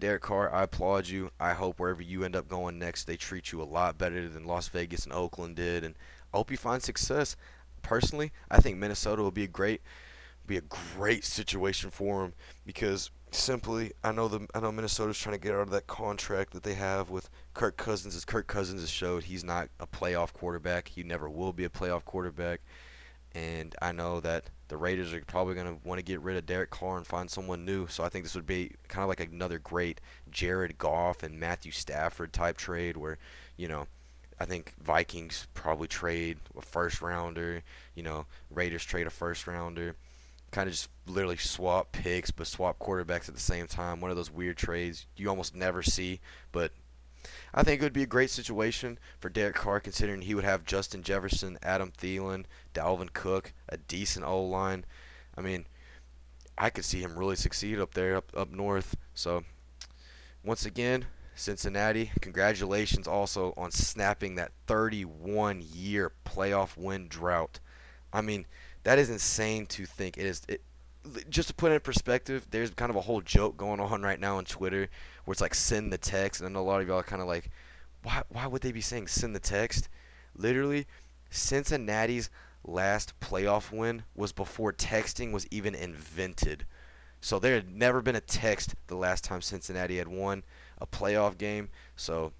Derek 0.00 0.22
Carr, 0.22 0.52
I 0.52 0.62
applaud 0.62 1.08
you. 1.08 1.30
I 1.40 1.54
hope 1.54 1.78
wherever 1.78 2.02
you 2.02 2.24
end 2.24 2.36
up 2.36 2.48
going 2.48 2.78
next, 2.78 3.04
they 3.04 3.16
treat 3.16 3.52
you 3.52 3.60
a 3.60 3.64
lot 3.64 3.98
better 3.98 4.28
than 4.28 4.44
Las 4.44 4.68
Vegas 4.68 5.04
and 5.04 5.12
Oakland 5.12 5.56
did, 5.56 5.84
and 5.84 5.94
I 6.32 6.36
hope 6.36 6.50
you 6.50 6.56
find 6.56 6.82
success. 6.82 7.36
Personally, 7.82 8.32
I 8.50 8.60
think 8.60 8.76
Minnesota 8.76 9.22
will 9.22 9.30
be 9.30 9.44
a 9.44 9.48
great, 9.48 9.82
be 10.46 10.56
a 10.56 10.62
great 10.62 11.24
situation 11.24 11.90
for 11.90 12.24
him 12.24 12.34
because 12.64 13.10
simply, 13.30 13.92
I 14.04 14.12
know 14.12 14.28
the 14.28 14.46
I 14.54 14.60
know 14.60 14.72
Minnesota's 14.72 15.18
trying 15.18 15.36
to 15.36 15.40
get 15.40 15.54
out 15.54 15.62
of 15.62 15.70
that 15.70 15.86
contract 15.86 16.52
that 16.52 16.62
they 16.62 16.74
have 16.74 17.10
with 17.10 17.28
Kirk 17.54 17.76
Cousins. 17.76 18.14
As 18.14 18.24
Kirk 18.24 18.46
Cousins 18.46 18.80
has 18.80 18.90
showed, 18.90 19.24
he's 19.24 19.44
not 19.44 19.68
a 19.80 19.86
playoff 19.86 20.32
quarterback. 20.32 20.88
He 20.88 21.02
never 21.02 21.28
will 21.28 21.52
be 21.52 21.64
a 21.64 21.68
playoff 21.68 22.04
quarterback, 22.04 22.60
and 23.34 23.74
I 23.82 23.92
know 23.92 24.20
that 24.20 24.50
the 24.68 24.76
Raiders 24.76 25.12
are 25.12 25.22
probably 25.26 25.54
going 25.54 25.66
to 25.66 25.88
want 25.88 25.98
to 25.98 26.04
get 26.04 26.20
rid 26.20 26.36
of 26.36 26.46
Derek 26.46 26.70
Carr 26.70 26.98
and 26.98 27.06
find 27.06 27.30
someone 27.30 27.64
new. 27.64 27.86
So 27.86 28.04
I 28.04 28.08
think 28.08 28.24
this 28.24 28.34
would 28.34 28.46
be 28.46 28.72
kind 28.88 29.02
of 29.02 29.08
like 29.08 29.20
another 29.20 29.58
great 29.58 30.00
Jared 30.30 30.78
Goff 30.78 31.22
and 31.22 31.40
Matthew 31.40 31.72
Stafford 31.72 32.32
type 32.32 32.56
trade 32.56 32.96
where, 32.96 33.18
you 33.56 33.68
know, 33.68 33.86
I 34.40 34.44
think 34.44 34.74
Vikings 34.80 35.48
probably 35.54 35.88
trade 35.88 36.38
a 36.56 36.62
first 36.62 37.02
rounder, 37.02 37.62
you 37.94 38.02
know, 38.02 38.26
Raiders 38.50 38.84
trade 38.84 39.06
a 39.06 39.10
first 39.10 39.46
rounder. 39.46 39.96
Kind 40.50 40.68
of 40.68 40.74
just 40.74 40.88
literally 41.06 41.36
swap 41.36 41.92
picks, 41.92 42.30
but 42.30 42.46
swap 42.46 42.78
quarterbacks 42.78 43.28
at 43.28 43.34
the 43.34 43.40
same 43.40 43.66
time. 43.66 44.00
One 44.00 44.10
of 44.10 44.16
those 44.16 44.30
weird 44.30 44.56
trades 44.56 45.06
you 45.16 45.28
almost 45.28 45.54
never 45.54 45.82
see, 45.82 46.20
but 46.52 46.72
I 47.54 47.62
think 47.62 47.80
it 47.80 47.84
would 47.84 47.92
be 47.92 48.02
a 48.02 48.06
great 48.06 48.30
situation 48.30 48.98
for 49.20 49.28
Derek 49.28 49.56
Carr, 49.56 49.80
considering 49.80 50.22
he 50.22 50.34
would 50.34 50.44
have 50.44 50.64
Justin 50.64 51.02
Jefferson, 51.02 51.58
Adam 51.62 51.90
Thielen, 51.90 52.44
Dalvin 52.74 53.12
Cook, 53.12 53.52
a 53.68 53.76
decent 53.76 54.24
O 54.24 54.42
line. 54.44 54.84
I 55.36 55.40
mean, 55.40 55.66
I 56.56 56.70
could 56.70 56.84
see 56.84 57.00
him 57.00 57.18
really 57.18 57.36
succeed 57.36 57.78
up 57.78 57.94
there, 57.94 58.16
up 58.16 58.32
up 58.36 58.50
north. 58.50 58.96
So, 59.14 59.44
once 60.42 60.66
again, 60.66 61.06
Cincinnati, 61.34 62.10
congratulations 62.20 63.06
also 63.06 63.54
on 63.56 63.70
snapping 63.70 64.34
that 64.34 64.52
31 64.66 65.62
year 65.72 66.12
playoff 66.26 66.76
win 66.76 67.08
drought. 67.08 67.60
I 68.12 68.22
mean, 68.22 68.46
that 68.82 68.98
is 68.98 69.08
insane 69.08 69.66
to 69.66 69.86
think. 69.86 70.18
It 70.18 70.26
is 70.26 70.42
it, 70.48 70.62
just 71.28 71.48
to 71.48 71.54
put 71.54 71.72
it 71.72 71.76
in 71.76 71.80
perspective, 71.80 72.46
there's 72.50 72.70
kind 72.70 72.90
of 72.90 72.96
a 72.96 73.00
whole 73.00 73.20
joke 73.20 73.56
going 73.56 73.80
on 73.80 74.02
right 74.02 74.20
now 74.20 74.36
on 74.36 74.44
Twitter 74.44 74.88
where 75.24 75.32
it's 75.32 75.40
like 75.40 75.54
send 75.54 75.92
the 75.92 75.98
text, 75.98 76.40
and 76.40 76.48
I 76.48 76.52
know 76.52 76.60
a 76.60 76.68
lot 76.68 76.80
of 76.80 76.88
y'all 76.88 76.98
are 76.98 77.02
kind 77.02 77.22
of 77.22 77.28
like, 77.28 77.50
why 78.02 78.22
why 78.28 78.46
would 78.46 78.62
they 78.62 78.72
be 78.72 78.80
saying 78.80 79.08
send 79.08 79.34
the 79.34 79.40
text? 79.40 79.88
Literally, 80.36 80.86
Cincinnati's 81.30 82.30
last 82.64 83.18
playoff 83.20 83.72
win 83.72 84.02
was 84.14 84.32
before 84.32 84.72
texting 84.72 85.32
was 85.32 85.46
even 85.50 85.74
invented. 85.74 86.66
So 87.20 87.38
there 87.38 87.54
had 87.54 87.74
never 87.74 88.00
been 88.00 88.16
a 88.16 88.20
text 88.20 88.74
the 88.86 88.96
last 88.96 89.24
time 89.24 89.40
Cincinnati 89.40 89.98
had 89.98 90.08
won 90.08 90.44
a 90.78 90.86
playoff 90.86 91.36
game. 91.36 91.68
So 91.96 92.32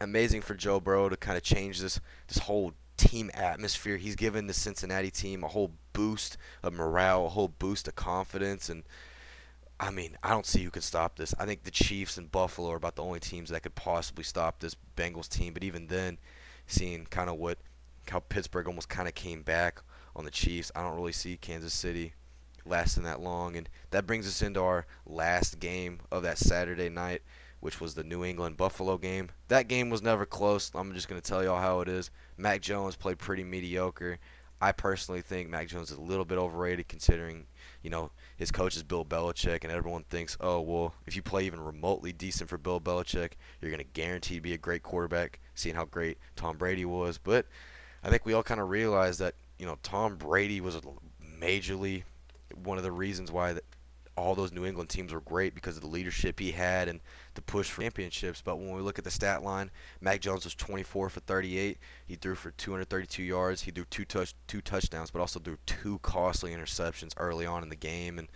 amazing 0.00 0.42
for 0.42 0.54
Joe 0.54 0.80
Burrow 0.80 1.08
to 1.08 1.16
kind 1.16 1.36
of 1.36 1.42
change 1.42 1.80
this 1.80 2.00
this 2.28 2.38
whole 2.38 2.72
team 2.96 3.30
atmosphere. 3.34 3.96
He's 3.96 4.16
given 4.16 4.46
the 4.46 4.54
Cincinnati 4.54 5.10
team 5.10 5.44
a 5.44 5.48
whole 5.48 5.72
boost 5.92 6.36
of 6.62 6.72
morale, 6.72 7.26
a 7.26 7.30
whole 7.30 7.48
boost 7.48 7.88
of 7.88 7.94
confidence, 7.94 8.68
and 8.68 8.84
I 9.80 9.90
mean, 9.90 10.18
I 10.22 10.28
don't 10.28 10.44
see 10.44 10.62
who 10.62 10.70
can 10.70 10.82
stop 10.82 11.16
this. 11.16 11.34
I 11.38 11.46
think 11.46 11.64
the 11.64 11.70
Chiefs 11.70 12.18
and 12.18 12.30
Buffalo 12.30 12.70
are 12.70 12.76
about 12.76 12.96
the 12.96 13.02
only 13.02 13.18
teams 13.18 13.48
that 13.48 13.62
could 13.62 13.74
possibly 13.74 14.24
stop 14.24 14.58
this 14.58 14.76
Bengals 14.94 15.28
team. 15.28 15.54
But 15.54 15.64
even 15.64 15.86
then, 15.86 16.18
seeing 16.66 17.06
kind 17.06 17.30
of 17.30 17.36
what 17.36 17.56
how 18.10 18.20
Pittsburgh 18.20 18.66
almost 18.66 18.90
kind 18.90 19.08
of 19.08 19.14
came 19.14 19.42
back 19.42 19.80
on 20.14 20.24
the 20.24 20.30
Chiefs, 20.30 20.70
I 20.74 20.82
don't 20.82 20.96
really 20.96 21.12
see 21.12 21.36
Kansas 21.36 21.72
City 21.72 22.12
lasting 22.66 23.04
that 23.04 23.20
long. 23.20 23.56
And 23.56 23.70
that 23.90 24.06
brings 24.06 24.26
us 24.26 24.42
into 24.42 24.60
our 24.60 24.86
last 25.06 25.60
game 25.60 26.00
of 26.10 26.22
that 26.24 26.36
Saturday 26.36 26.90
night, 26.90 27.22
which 27.60 27.80
was 27.80 27.94
the 27.94 28.04
New 28.04 28.22
England 28.22 28.58
Buffalo 28.58 28.98
game. 28.98 29.30
That 29.48 29.68
game 29.68 29.88
was 29.88 30.02
never 30.02 30.26
close. 30.26 30.70
I'm 30.74 30.92
just 30.92 31.08
going 31.08 31.20
to 31.20 31.26
tell 31.26 31.42
y'all 31.42 31.60
how 31.60 31.80
it 31.80 31.88
is. 31.88 32.10
Mac 32.36 32.60
Jones 32.60 32.96
played 32.96 33.18
pretty 33.18 33.44
mediocre. 33.44 34.18
I 34.60 34.72
personally 34.72 35.22
think 35.22 35.48
Mac 35.48 35.68
Jones 35.68 35.90
is 35.90 35.96
a 35.96 36.02
little 36.02 36.26
bit 36.26 36.36
overrated 36.36 36.86
considering, 36.86 37.46
you 37.82 37.88
know, 37.88 38.10
his 38.36 38.50
coach 38.50 38.76
is 38.76 38.82
Bill 38.82 39.04
Belichick, 39.04 39.64
and 39.64 39.72
everyone 39.72 40.04
thinks, 40.04 40.36
oh, 40.40 40.60
well, 40.60 40.94
if 41.06 41.16
you 41.16 41.22
play 41.22 41.46
even 41.46 41.60
remotely 41.60 42.12
decent 42.12 42.50
for 42.50 42.58
Bill 42.58 42.80
Belichick, 42.80 43.32
you're 43.60 43.70
going 43.70 43.82
to 43.82 43.92
guarantee 43.92 44.34
to 44.34 44.40
be 44.40 44.52
a 44.52 44.58
great 44.58 44.82
quarterback, 44.82 45.40
seeing 45.54 45.74
how 45.74 45.86
great 45.86 46.18
Tom 46.36 46.58
Brady 46.58 46.84
was. 46.84 47.16
But 47.16 47.46
I 48.04 48.10
think 48.10 48.26
we 48.26 48.34
all 48.34 48.42
kind 48.42 48.60
of 48.60 48.68
realized 48.68 49.20
that, 49.20 49.34
you 49.58 49.64
know, 49.64 49.78
Tom 49.82 50.16
Brady 50.16 50.60
was 50.60 50.78
majorly 51.40 52.02
one 52.62 52.76
of 52.76 52.84
the 52.84 52.92
reasons 52.92 53.32
why 53.32 53.54
all 54.20 54.34
those 54.34 54.52
New 54.52 54.66
England 54.66 54.90
teams 54.90 55.12
were 55.12 55.20
great 55.20 55.54
because 55.54 55.76
of 55.76 55.82
the 55.82 55.88
leadership 55.88 56.38
he 56.38 56.52
had 56.52 56.88
and 56.88 57.00
the 57.34 57.42
push 57.42 57.70
for 57.70 57.82
championships. 57.82 58.42
But 58.42 58.58
when 58.58 58.74
we 58.74 58.82
look 58.82 58.98
at 58.98 59.04
the 59.04 59.10
stat 59.10 59.42
line, 59.42 59.70
Mac 60.00 60.20
Jones 60.20 60.44
was 60.44 60.54
24 60.54 61.08
for 61.08 61.20
38. 61.20 61.78
He 62.06 62.14
threw 62.16 62.34
for 62.34 62.50
232 62.52 63.22
yards. 63.22 63.62
He 63.62 63.70
threw 63.70 63.84
two 63.84 64.04
touch 64.04 64.34
two 64.46 64.60
touchdowns, 64.60 65.10
but 65.10 65.20
also 65.20 65.40
threw 65.40 65.56
two 65.66 65.98
costly 66.00 66.52
interceptions 66.52 67.14
early 67.16 67.46
on 67.46 67.62
in 67.62 67.70
the 67.70 67.76
game. 67.76 68.18
And 68.18 68.28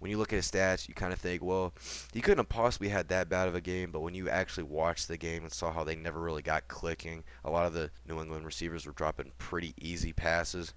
when 0.00 0.10
you 0.10 0.18
look 0.18 0.32
at 0.32 0.36
his 0.36 0.50
stats, 0.50 0.88
you 0.88 0.94
kind 0.94 1.12
of 1.12 1.20
think, 1.20 1.42
well, 1.42 1.72
he 2.12 2.20
couldn't 2.20 2.38
have 2.38 2.48
possibly 2.48 2.88
had 2.88 3.08
that 3.08 3.28
bad 3.28 3.48
of 3.48 3.54
a 3.54 3.60
game. 3.60 3.92
But 3.92 4.00
when 4.00 4.14
you 4.14 4.28
actually 4.28 4.64
watched 4.64 5.08
the 5.08 5.18
game 5.18 5.44
and 5.44 5.52
saw 5.52 5.72
how 5.72 5.84
they 5.84 5.94
never 5.94 6.20
really 6.20 6.42
got 6.42 6.68
clicking, 6.68 7.22
a 7.44 7.50
lot 7.50 7.66
of 7.66 7.74
the 7.74 7.90
New 8.08 8.20
England 8.20 8.44
receivers 8.44 8.86
were 8.86 8.92
dropping 8.92 9.32
pretty 9.38 9.74
easy 9.78 10.12
passes. 10.12 10.74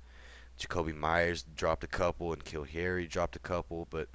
Jakobi 0.59 0.95
Meyers 0.95 1.43
dropped 1.55 1.83
a 1.83 1.87
couple, 1.87 2.31
and 2.33 2.43
N'Keal 2.43 2.67
Harry 2.67 3.07
dropped 3.07 3.35
a 3.35 3.39
couple, 3.39 3.87
but 3.89 4.07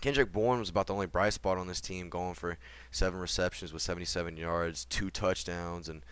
Kendrick 0.00 0.32
Bourne 0.32 0.60
was 0.60 0.70
about 0.70 0.86
the 0.86 0.94
only 0.94 1.06
bright 1.06 1.34
spot 1.34 1.58
on 1.58 1.66
this 1.66 1.80
team, 1.80 2.08
going 2.08 2.34
for 2.34 2.58
seven 2.90 3.20
receptions 3.20 3.72
with 3.72 3.82
77 3.82 4.36
yards, 4.36 4.84
two 4.86 5.10
touchdowns, 5.10 5.88
and 5.88 6.02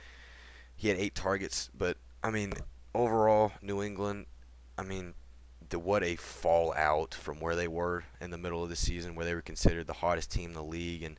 he 0.76 0.88
had 0.88 0.98
eight 0.98 1.14
targets. 1.14 1.70
But 1.76 1.96
I 2.22 2.30
mean, 2.30 2.52
overall, 2.94 3.52
New 3.62 3.82
England, 3.82 4.26
I 4.76 4.82
mean, 4.82 5.14
the, 5.70 5.78
what 5.78 6.02
a 6.02 6.16
fallout 6.16 7.14
from 7.14 7.40
where 7.40 7.56
they 7.56 7.68
were 7.68 8.04
in 8.20 8.30
the 8.30 8.38
middle 8.38 8.62
of 8.62 8.68
the 8.68 8.76
season, 8.76 9.14
where 9.14 9.24
they 9.24 9.34
were 9.34 9.42
considered 9.42 9.86
the 9.86 9.92
hottest 9.94 10.30
team 10.30 10.50
in 10.50 10.54
the 10.54 10.62
league, 10.62 11.02
and 11.02 11.18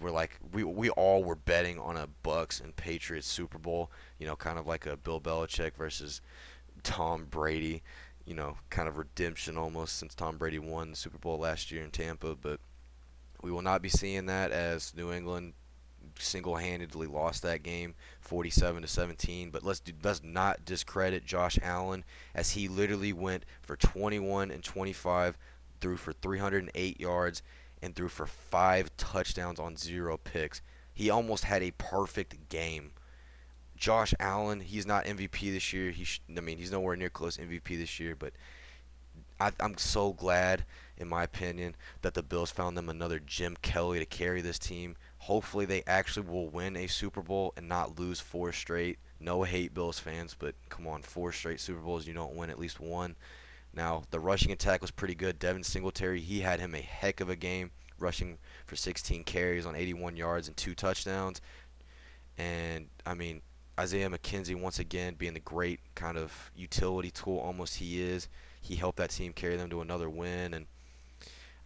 we're 0.00 0.10
like 0.10 0.38
we 0.52 0.64
we 0.64 0.90
all 0.90 1.22
were 1.22 1.34
betting 1.34 1.78
on 1.78 1.96
a 1.96 2.08
Bucs 2.24 2.62
and 2.62 2.74
Patriots 2.74 3.26
Super 3.26 3.58
Bowl, 3.58 3.90
you 4.18 4.26
know, 4.26 4.36
kind 4.36 4.58
of 4.58 4.66
like 4.66 4.86
a 4.86 4.96
Bill 4.96 5.20
Belichick 5.20 5.74
versus 5.74 6.20
Tom 6.82 7.26
Brady, 7.30 7.82
you 8.24 8.34
know, 8.34 8.56
kind 8.70 8.88
of 8.88 8.98
redemption 8.98 9.56
almost 9.56 9.96
since 9.96 10.14
Tom 10.14 10.38
Brady 10.38 10.58
won 10.58 10.90
the 10.90 10.96
Super 10.96 11.18
Bowl 11.18 11.38
last 11.38 11.70
year 11.70 11.82
in 11.82 11.90
Tampa. 11.90 12.34
But 12.34 12.60
we 13.42 13.50
will 13.50 13.62
not 13.62 13.82
be 13.82 13.88
seeing 13.88 14.26
that 14.26 14.50
as 14.50 14.94
New 14.94 15.12
England 15.12 15.54
single-handedly 16.18 17.06
lost 17.06 17.42
that 17.42 17.62
game 17.62 17.94
47 18.20 18.82
to 18.82 18.88
17 18.88 19.50
but 19.50 19.62
let's 19.62 19.80
do, 19.80 19.92
let's 20.02 20.22
not 20.22 20.64
discredit 20.64 21.24
Josh 21.24 21.58
Allen 21.62 22.04
as 22.34 22.50
he 22.50 22.66
literally 22.68 23.12
went 23.12 23.44
for 23.62 23.76
21 23.76 24.50
and 24.50 24.62
25 24.62 25.38
threw 25.80 25.96
for 25.96 26.12
308 26.12 27.00
yards 27.00 27.42
and 27.82 27.94
threw 27.94 28.08
for 28.08 28.26
5 28.26 28.96
touchdowns 28.96 29.60
on 29.60 29.76
zero 29.76 30.16
picks 30.16 30.60
he 30.92 31.10
almost 31.10 31.44
had 31.44 31.62
a 31.62 31.72
perfect 31.72 32.48
game 32.48 32.92
Josh 33.78 34.12
Allen, 34.18 34.60
he's 34.60 34.86
not 34.86 35.04
MVP 35.04 35.52
this 35.52 35.72
year. 35.72 35.90
He, 35.90 36.04
sh- 36.04 36.20
I 36.36 36.40
mean, 36.40 36.58
he's 36.58 36.72
nowhere 36.72 36.96
near 36.96 37.10
close 37.10 37.36
MVP 37.36 37.78
this 37.78 38.00
year. 38.00 38.16
But 38.16 38.32
I, 39.40 39.52
I'm 39.60 39.78
so 39.78 40.12
glad, 40.12 40.64
in 40.96 41.08
my 41.08 41.22
opinion, 41.22 41.76
that 42.02 42.14
the 42.14 42.22
Bills 42.22 42.50
found 42.50 42.76
them 42.76 42.88
another 42.88 43.20
Jim 43.20 43.56
Kelly 43.62 44.00
to 44.00 44.06
carry 44.06 44.40
this 44.40 44.58
team. 44.58 44.96
Hopefully, 45.18 45.64
they 45.64 45.84
actually 45.86 46.26
will 46.26 46.48
win 46.48 46.76
a 46.76 46.88
Super 46.88 47.22
Bowl 47.22 47.52
and 47.56 47.68
not 47.68 47.98
lose 47.98 48.20
four 48.20 48.52
straight. 48.52 48.98
No 49.20 49.44
hate, 49.44 49.74
Bills 49.74 49.98
fans, 49.98 50.34
but 50.38 50.54
come 50.68 50.86
on, 50.86 51.02
four 51.02 51.32
straight 51.32 51.60
Super 51.60 51.80
Bowls, 51.80 52.06
you 52.06 52.14
don't 52.14 52.36
win 52.36 52.50
at 52.50 52.58
least 52.58 52.80
one. 52.80 53.16
Now, 53.72 54.02
the 54.10 54.20
rushing 54.20 54.50
attack 54.50 54.80
was 54.80 54.90
pretty 54.90 55.14
good. 55.14 55.38
Devin 55.38 55.62
Singletary, 55.62 56.20
he 56.20 56.40
had 56.40 56.60
him 56.60 56.74
a 56.74 56.80
heck 56.80 57.20
of 57.20 57.28
a 57.28 57.36
game, 57.36 57.70
rushing 57.98 58.38
for 58.66 58.76
16 58.76 59.24
carries 59.24 59.66
on 59.66 59.76
81 59.76 60.16
yards 60.16 60.48
and 60.48 60.56
two 60.56 60.74
touchdowns. 60.74 61.40
And 62.36 62.88
I 63.04 63.14
mean, 63.14 63.42
Isaiah 63.78 64.10
McKenzie 64.10 64.60
once 64.60 64.78
again 64.78 65.14
being 65.14 65.34
the 65.34 65.40
great 65.40 65.80
kind 65.94 66.18
of 66.18 66.50
utility 66.56 67.10
tool 67.10 67.38
almost 67.38 67.76
he 67.76 68.02
is. 68.02 68.28
He 68.60 68.74
helped 68.74 68.98
that 68.98 69.10
team 69.10 69.32
carry 69.32 69.56
them 69.56 69.70
to 69.70 69.80
another 69.80 70.10
win 70.10 70.54
and 70.54 70.66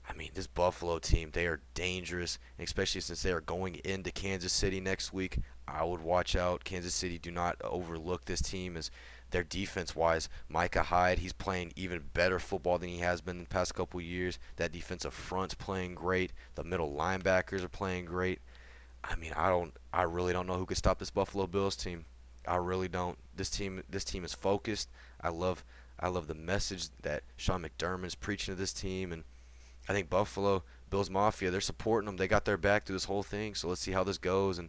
I 0.08 0.14
mean, 0.14 0.30
this 0.34 0.46
Buffalo 0.46 0.98
team, 0.98 1.30
they 1.32 1.46
are 1.46 1.60
dangerous, 1.74 2.38
especially 2.58 3.00
since 3.00 3.22
they 3.22 3.32
are 3.32 3.40
going 3.40 3.76
into 3.84 4.10
Kansas 4.10 4.52
City 4.52 4.80
next 4.80 5.12
week. 5.12 5.38
I 5.66 5.84
would 5.84 6.02
watch 6.02 6.34
out. 6.34 6.64
Kansas 6.64 6.94
City 6.94 7.18
do 7.18 7.30
not 7.30 7.56
overlook 7.62 8.24
this 8.24 8.42
team 8.42 8.76
as 8.76 8.90
their 9.30 9.44
defense 9.44 9.94
wise. 9.94 10.28
Micah 10.48 10.82
Hyde, 10.82 11.20
he's 11.20 11.32
playing 11.32 11.72
even 11.76 12.10
better 12.14 12.38
football 12.38 12.78
than 12.78 12.88
he 12.88 12.98
has 12.98 13.20
been 13.20 13.36
in 13.36 13.44
the 13.44 13.48
past 13.48 13.74
couple 13.74 14.00
years. 14.00 14.38
That 14.56 14.72
defensive 14.72 15.14
front's 15.14 15.54
playing 15.54 15.94
great. 15.94 16.32
The 16.56 16.64
middle 16.64 16.92
linebackers 16.92 17.62
are 17.62 17.68
playing 17.68 18.04
great. 18.06 18.40
I 19.04 19.16
mean, 19.16 19.32
I 19.36 19.48
don't, 19.48 19.72
I 19.92 20.02
really 20.02 20.32
don't 20.32 20.46
know 20.46 20.56
who 20.56 20.66
could 20.66 20.76
stop 20.76 20.98
this 20.98 21.10
Buffalo 21.10 21.46
Bills 21.46 21.76
team. 21.76 22.04
I 22.46 22.56
really 22.56 22.88
don't. 22.88 23.18
This 23.36 23.50
team, 23.50 23.82
this 23.88 24.04
team 24.04 24.24
is 24.24 24.34
focused. 24.34 24.88
I 25.20 25.28
love, 25.28 25.64
I 25.98 26.08
love 26.08 26.26
the 26.26 26.34
message 26.34 26.88
that 27.02 27.22
Sean 27.36 27.64
McDermott 27.64 28.06
is 28.06 28.14
preaching 28.14 28.54
to 28.54 28.60
this 28.60 28.72
team, 28.72 29.12
and 29.12 29.24
I 29.88 29.92
think 29.92 30.10
Buffalo 30.10 30.62
Bills 30.90 31.10
Mafia, 31.10 31.50
they're 31.50 31.60
supporting 31.60 32.06
them. 32.06 32.16
They 32.16 32.28
got 32.28 32.44
their 32.44 32.56
back 32.56 32.84
through 32.84 32.96
this 32.96 33.06
whole 33.06 33.22
thing. 33.22 33.54
So 33.54 33.68
let's 33.68 33.80
see 33.80 33.92
how 33.92 34.04
this 34.04 34.18
goes. 34.18 34.58
And 34.58 34.68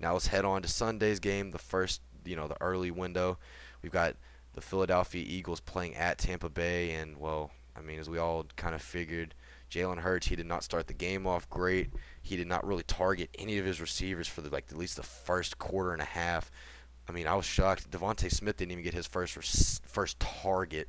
now 0.00 0.14
let's 0.14 0.26
head 0.26 0.44
on 0.44 0.62
to 0.62 0.68
Sunday's 0.68 1.20
game, 1.20 1.52
the 1.52 1.58
first, 1.58 2.00
you 2.24 2.36
know, 2.36 2.48
the 2.48 2.60
early 2.60 2.90
window. 2.90 3.38
We've 3.82 3.92
got 3.92 4.16
the 4.54 4.60
Philadelphia 4.60 5.24
Eagles 5.26 5.60
playing 5.60 5.94
at 5.94 6.18
Tampa 6.18 6.48
Bay, 6.48 6.92
and 6.92 7.18
well, 7.18 7.50
I 7.76 7.80
mean, 7.80 8.00
as 8.00 8.10
we 8.10 8.18
all 8.18 8.46
kind 8.56 8.74
of 8.74 8.82
figured, 8.82 9.34
Jalen 9.70 9.98
Hurts, 9.98 10.26
he 10.26 10.36
did 10.36 10.46
not 10.46 10.64
start 10.64 10.86
the 10.86 10.94
game 10.94 11.26
off 11.26 11.48
great. 11.48 11.90
He 12.22 12.36
did 12.36 12.46
not 12.46 12.66
really 12.66 12.82
target 12.82 13.30
any 13.38 13.58
of 13.58 13.64
his 13.64 13.80
receivers 13.80 14.28
for 14.28 14.40
the, 14.40 14.50
like 14.50 14.66
at 14.70 14.76
least 14.76 14.96
the 14.96 15.02
first 15.02 15.58
quarter 15.58 15.92
and 15.92 16.02
a 16.02 16.06
half. 16.06 16.50
I 17.08 17.12
mean, 17.12 17.26
I 17.26 17.34
was 17.34 17.44
shocked. 17.44 17.90
DeVonta 17.90 18.30
Smith 18.30 18.56
didn't 18.56 18.72
even 18.72 18.84
get 18.84 18.94
his 18.94 19.06
first 19.06 19.34
first 19.86 20.20
target 20.20 20.88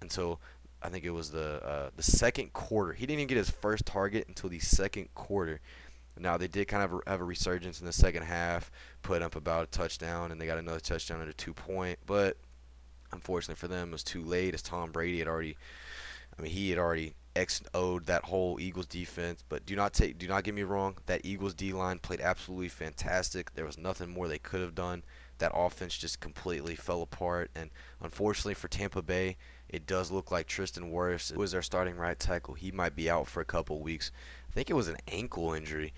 until 0.00 0.40
I 0.82 0.88
think 0.88 1.04
it 1.04 1.10
was 1.10 1.30
the 1.30 1.62
uh, 1.64 1.90
the 1.96 2.02
second 2.02 2.52
quarter. 2.52 2.92
He 2.92 3.06
didn't 3.06 3.20
even 3.20 3.28
get 3.28 3.38
his 3.38 3.50
first 3.50 3.84
target 3.84 4.28
until 4.28 4.50
the 4.50 4.60
second 4.60 5.12
quarter. 5.14 5.60
Now 6.18 6.36
they 6.36 6.48
did 6.48 6.68
kind 6.68 6.82
of 6.82 7.00
have 7.06 7.20
a 7.20 7.24
resurgence 7.24 7.80
in 7.80 7.86
the 7.86 7.92
second 7.92 8.22
half, 8.24 8.70
put 9.02 9.22
up 9.22 9.36
about 9.36 9.64
a 9.64 9.66
touchdown, 9.66 10.32
and 10.32 10.40
they 10.40 10.46
got 10.46 10.58
another 10.58 10.80
touchdown 10.80 11.20
at 11.20 11.28
a 11.28 11.32
two 11.32 11.54
point. 11.54 11.98
But 12.06 12.36
unfortunately 13.12 13.56
for 13.56 13.68
them, 13.68 13.88
it 13.88 13.92
was 13.92 14.04
too 14.04 14.22
late 14.22 14.54
as 14.54 14.62
Tom 14.62 14.90
Brady 14.90 15.18
had 15.18 15.28
already. 15.28 15.56
I 16.38 16.42
mean, 16.42 16.52
he 16.52 16.70
had 16.70 16.78
already 16.78 17.14
XO'd 17.34 18.06
that 18.06 18.24
whole 18.24 18.58
Eagles 18.60 18.86
defense. 18.86 19.42
But 19.48 19.66
do 19.66 19.76
not 19.76 19.92
take, 19.92 20.18
do 20.18 20.28
not 20.28 20.44
get 20.44 20.54
me 20.54 20.62
wrong. 20.62 20.96
That 21.06 21.24
Eagles 21.24 21.54
D 21.54 21.72
line 21.72 21.98
played 21.98 22.20
absolutely 22.20 22.68
fantastic. 22.68 23.54
There 23.54 23.64
was 23.64 23.78
nothing 23.78 24.10
more 24.10 24.28
they 24.28 24.38
could 24.38 24.60
have 24.60 24.74
done. 24.74 25.02
That 25.38 25.52
offense 25.54 25.96
just 25.96 26.20
completely 26.20 26.74
fell 26.74 27.02
apart. 27.02 27.50
And 27.54 27.70
unfortunately 28.02 28.54
for 28.54 28.68
Tampa 28.68 29.02
Bay, 29.02 29.36
it 29.68 29.86
does 29.86 30.10
look 30.10 30.30
like 30.30 30.46
Tristan 30.46 30.90
Wirfs, 30.90 31.38
is 31.42 31.52
their 31.52 31.62
starting 31.62 31.96
right 31.96 32.18
tackle, 32.18 32.54
he 32.54 32.70
might 32.70 32.96
be 32.96 33.10
out 33.10 33.28
for 33.28 33.40
a 33.40 33.44
couple 33.44 33.80
weeks. 33.80 34.10
I 34.48 34.52
think 34.54 34.70
it 34.70 34.74
was 34.74 34.88
an 34.88 34.96
ankle 35.08 35.52
injury, 35.52 35.92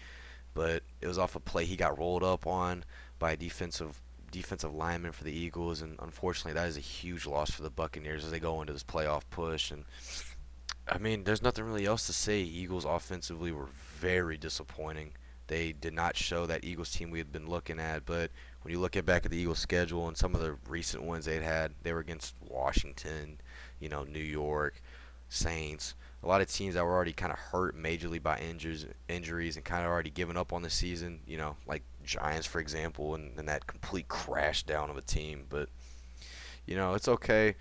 but 0.54 0.82
it 1.00 1.06
was 1.06 1.18
off 1.18 1.36
a 1.36 1.40
play 1.40 1.64
he 1.64 1.76
got 1.76 1.98
rolled 1.98 2.24
up 2.24 2.46
on 2.46 2.84
by 3.18 3.32
a 3.32 3.36
defensive 3.36 4.00
defensive 4.30 4.74
lineman 4.74 5.12
for 5.12 5.24
the 5.24 5.32
Eagles, 5.32 5.82
and 5.82 5.96
unfortunately, 6.00 6.52
that 6.52 6.68
is 6.68 6.76
a 6.76 6.80
huge 6.80 7.26
loss 7.26 7.50
for 7.50 7.62
the 7.62 7.70
Buccaneers 7.70 8.24
as 8.24 8.30
they 8.30 8.38
go 8.38 8.60
into 8.60 8.72
this 8.72 8.84
playoff 8.84 9.22
push. 9.30 9.70
And 9.70 9.84
I 10.90 10.98
mean, 10.98 11.24
there's 11.24 11.42
nothing 11.42 11.64
really 11.64 11.86
else 11.86 12.06
to 12.06 12.12
say. 12.12 12.40
Eagles 12.40 12.84
offensively 12.84 13.52
were 13.52 13.68
very 13.98 14.36
disappointing. 14.36 15.12
They 15.46 15.72
did 15.72 15.94
not 15.94 16.16
show 16.16 16.46
that 16.46 16.64
Eagles 16.64 16.90
team 16.90 17.10
we 17.10 17.18
had 17.18 17.32
been 17.32 17.48
looking 17.48 17.78
at. 17.78 18.04
But 18.04 18.30
when 18.62 18.72
you 18.72 18.80
look 18.80 18.96
at 18.96 19.06
back 19.06 19.24
at 19.24 19.30
the 19.30 19.38
Eagles 19.38 19.60
schedule 19.60 20.08
and 20.08 20.16
some 20.16 20.34
of 20.34 20.40
the 20.40 20.56
recent 20.68 21.02
ones 21.04 21.24
they'd 21.24 21.42
had, 21.42 21.72
they 21.82 21.92
were 21.92 22.00
against 22.00 22.34
Washington, 22.40 23.40
you 23.78 23.88
know, 23.88 24.04
New 24.04 24.18
York, 24.18 24.82
Saints, 25.28 25.94
a 26.22 26.26
lot 26.26 26.40
of 26.40 26.48
teams 26.48 26.74
that 26.74 26.84
were 26.84 26.92
already 26.92 27.12
kind 27.12 27.32
of 27.32 27.38
hurt 27.38 27.76
majorly 27.76 28.22
by 28.22 28.38
injuries, 28.38 28.86
injuries 29.08 29.56
and 29.56 29.64
kind 29.64 29.84
of 29.84 29.90
already 29.90 30.10
given 30.10 30.36
up 30.36 30.52
on 30.52 30.62
the 30.62 30.70
season. 30.70 31.20
You 31.26 31.38
know, 31.38 31.56
like 31.66 31.82
Giants, 32.04 32.46
for 32.46 32.60
example, 32.60 33.14
and, 33.14 33.38
and 33.38 33.48
that 33.48 33.66
complete 33.66 34.08
crash 34.08 34.64
down 34.64 34.90
of 34.90 34.96
a 34.96 35.02
team. 35.02 35.46
But 35.48 35.68
you 36.66 36.76
know, 36.76 36.94
it's 36.94 37.08
okay. 37.08 37.54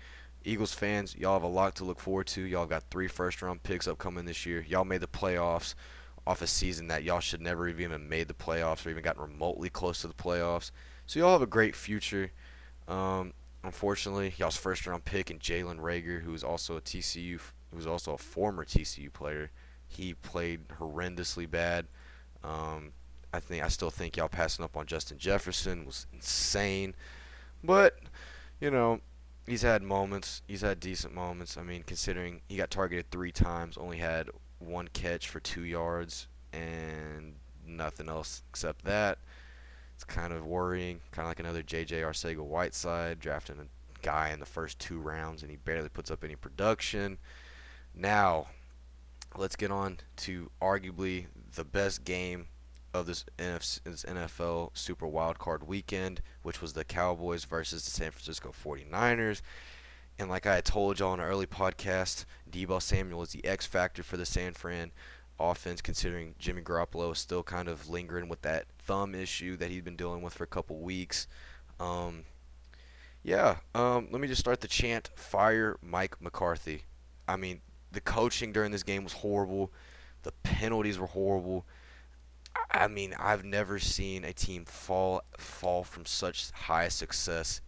Eagles 0.44 0.72
fans, 0.72 1.14
y'all 1.16 1.34
have 1.34 1.42
a 1.42 1.46
lot 1.46 1.74
to 1.76 1.84
look 1.84 2.00
forward 2.00 2.26
to. 2.28 2.42
Y'all 2.42 2.66
got 2.66 2.84
three 2.90 3.08
first 3.08 3.42
round 3.42 3.62
picks 3.62 3.86
upcoming 3.86 4.24
this 4.24 4.46
year. 4.46 4.64
Y'all 4.68 4.84
made 4.84 5.02
the 5.02 5.06
playoffs 5.06 5.74
off 6.26 6.42
a 6.42 6.46
season 6.46 6.88
that 6.88 7.02
y'all 7.02 7.20
should 7.20 7.40
never 7.40 7.68
have 7.68 7.80
even 7.80 8.08
made 8.08 8.28
the 8.28 8.34
playoffs 8.34 8.86
or 8.86 8.90
even 8.90 9.02
gotten 9.02 9.22
remotely 9.22 9.70
close 9.70 10.00
to 10.00 10.08
the 10.08 10.14
playoffs. 10.14 10.70
So 11.06 11.18
y'all 11.18 11.32
have 11.32 11.42
a 11.42 11.46
great 11.46 11.74
future. 11.74 12.30
Um, 12.88 13.32
unfortunately, 13.64 14.34
y'all's 14.38 14.56
first 14.56 14.86
round 14.86 15.04
pick 15.04 15.30
and 15.30 15.40
Jalen 15.40 15.78
Reagor, 15.78 16.22
who's 16.22 16.44
also 16.44 16.76
a 16.76 16.80
TCU, 16.80 17.40
who's 17.74 17.86
also 17.86 18.14
a 18.14 18.18
former 18.18 18.64
TCU 18.64 19.12
player, 19.12 19.50
he 19.86 20.14
played 20.14 20.68
horrendously 20.68 21.50
bad. 21.50 21.86
Um, 22.42 22.92
I 23.32 23.40
think 23.40 23.62
I 23.62 23.68
still 23.68 23.90
think 23.90 24.16
y'all 24.16 24.28
passing 24.28 24.64
up 24.64 24.76
on 24.76 24.86
Justin 24.86 25.18
Jefferson 25.18 25.84
was 25.84 26.06
insane, 26.12 26.94
but 27.62 27.98
you 28.60 28.70
know 28.70 29.00
he's 29.46 29.62
had 29.62 29.82
moments. 29.82 30.42
He's 30.46 30.60
had 30.62 30.80
decent 30.80 31.14
moments. 31.14 31.56
I 31.56 31.62
mean, 31.62 31.82
considering 31.84 32.40
he 32.48 32.56
got 32.56 32.70
targeted 32.70 33.10
three 33.10 33.32
times, 33.32 33.76
only 33.76 33.98
had 33.98 34.28
one 34.58 34.88
catch 34.88 35.28
for 35.28 35.40
two 35.40 35.64
yards, 35.64 36.28
and 36.52 37.34
nothing 37.66 38.08
else 38.08 38.42
except 38.50 38.84
that. 38.84 39.18
It's 39.94 40.04
kind 40.04 40.32
of 40.32 40.46
worrying. 40.46 41.00
Kind 41.12 41.26
of 41.26 41.30
like 41.30 41.40
another 41.40 41.62
J.J. 41.62 42.00
Arcega-Whiteside 42.02 43.20
drafting 43.20 43.58
a 43.58 43.66
guy 44.02 44.30
in 44.30 44.40
the 44.40 44.46
first 44.46 44.78
two 44.78 44.98
rounds, 44.98 45.42
and 45.42 45.50
he 45.50 45.56
barely 45.56 45.88
puts 45.88 46.10
up 46.10 46.24
any 46.24 46.36
production. 46.36 47.18
Now, 47.94 48.46
let's 49.36 49.56
get 49.56 49.70
on 49.70 49.98
to 50.18 50.50
arguably 50.62 51.26
the 51.54 51.64
best 51.64 52.04
game 52.04 52.46
of 52.92 53.06
this, 53.06 53.24
NFL 53.38 54.70
Super 54.74 55.06
Wild 55.06 55.38
Card 55.38 55.66
Weekend, 55.66 56.22
which 56.42 56.60
was 56.60 56.72
the 56.72 56.84
Cowboys 56.84 57.44
versus 57.44 57.84
the 57.84 57.90
San 57.90 58.10
Francisco 58.10 58.52
49ers. 58.52 59.42
And 60.18 60.28
like 60.28 60.46
I 60.46 60.60
told 60.60 60.98
y'all 60.98 61.14
in 61.14 61.20
an 61.20 61.26
early 61.26 61.46
podcast, 61.46 62.24
Deebo 62.50 62.82
Samuel 62.82 63.22
is 63.22 63.30
the 63.30 63.44
X 63.44 63.66
factor 63.66 64.02
for 64.02 64.16
the 64.16 64.26
San 64.26 64.52
Fran 64.52 64.92
offense, 65.38 65.80
considering 65.80 66.34
Jimmy 66.38 66.62
Garoppolo 66.62 67.12
is 67.12 67.18
still 67.18 67.42
kind 67.42 67.68
of 67.68 67.88
lingering 67.88 68.28
with 68.28 68.42
that 68.42 68.66
thumb 68.78 69.14
issue 69.14 69.56
that 69.56 69.70
he's 69.70 69.82
been 69.82 69.96
dealing 69.96 70.20
with 70.20 70.34
for 70.34 70.44
a 70.44 70.48
couple 70.48 70.78
weeks. 70.78 71.26
Um, 71.78 72.24
yeah, 73.22 73.56
um, 73.74 74.08
let 74.10 74.20
me 74.20 74.28
just 74.28 74.40
start 74.40 74.60
the 74.60 74.68
chant 74.68 75.10
fire 75.14 75.78
Mike 75.82 76.20
McCarthy. 76.20 76.84
I 77.26 77.36
mean, 77.36 77.60
the 77.92 78.00
coaching 78.00 78.52
during 78.52 78.70
this 78.72 78.82
game 78.82 79.04
was 79.04 79.14
horrible, 79.14 79.72
the 80.22 80.32
penalties 80.42 80.98
were 80.98 81.06
horrible. 81.06 81.64
I 82.70 82.88
mean, 82.88 83.14
I've 83.18 83.44
never 83.44 83.78
seen 83.78 84.24
a 84.24 84.32
team 84.32 84.64
fall 84.64 85.22
fall 85.38 85.84
from 85.84 86.06
such 86.06 86.50
high 86.52 86.88
success 86.88 87.60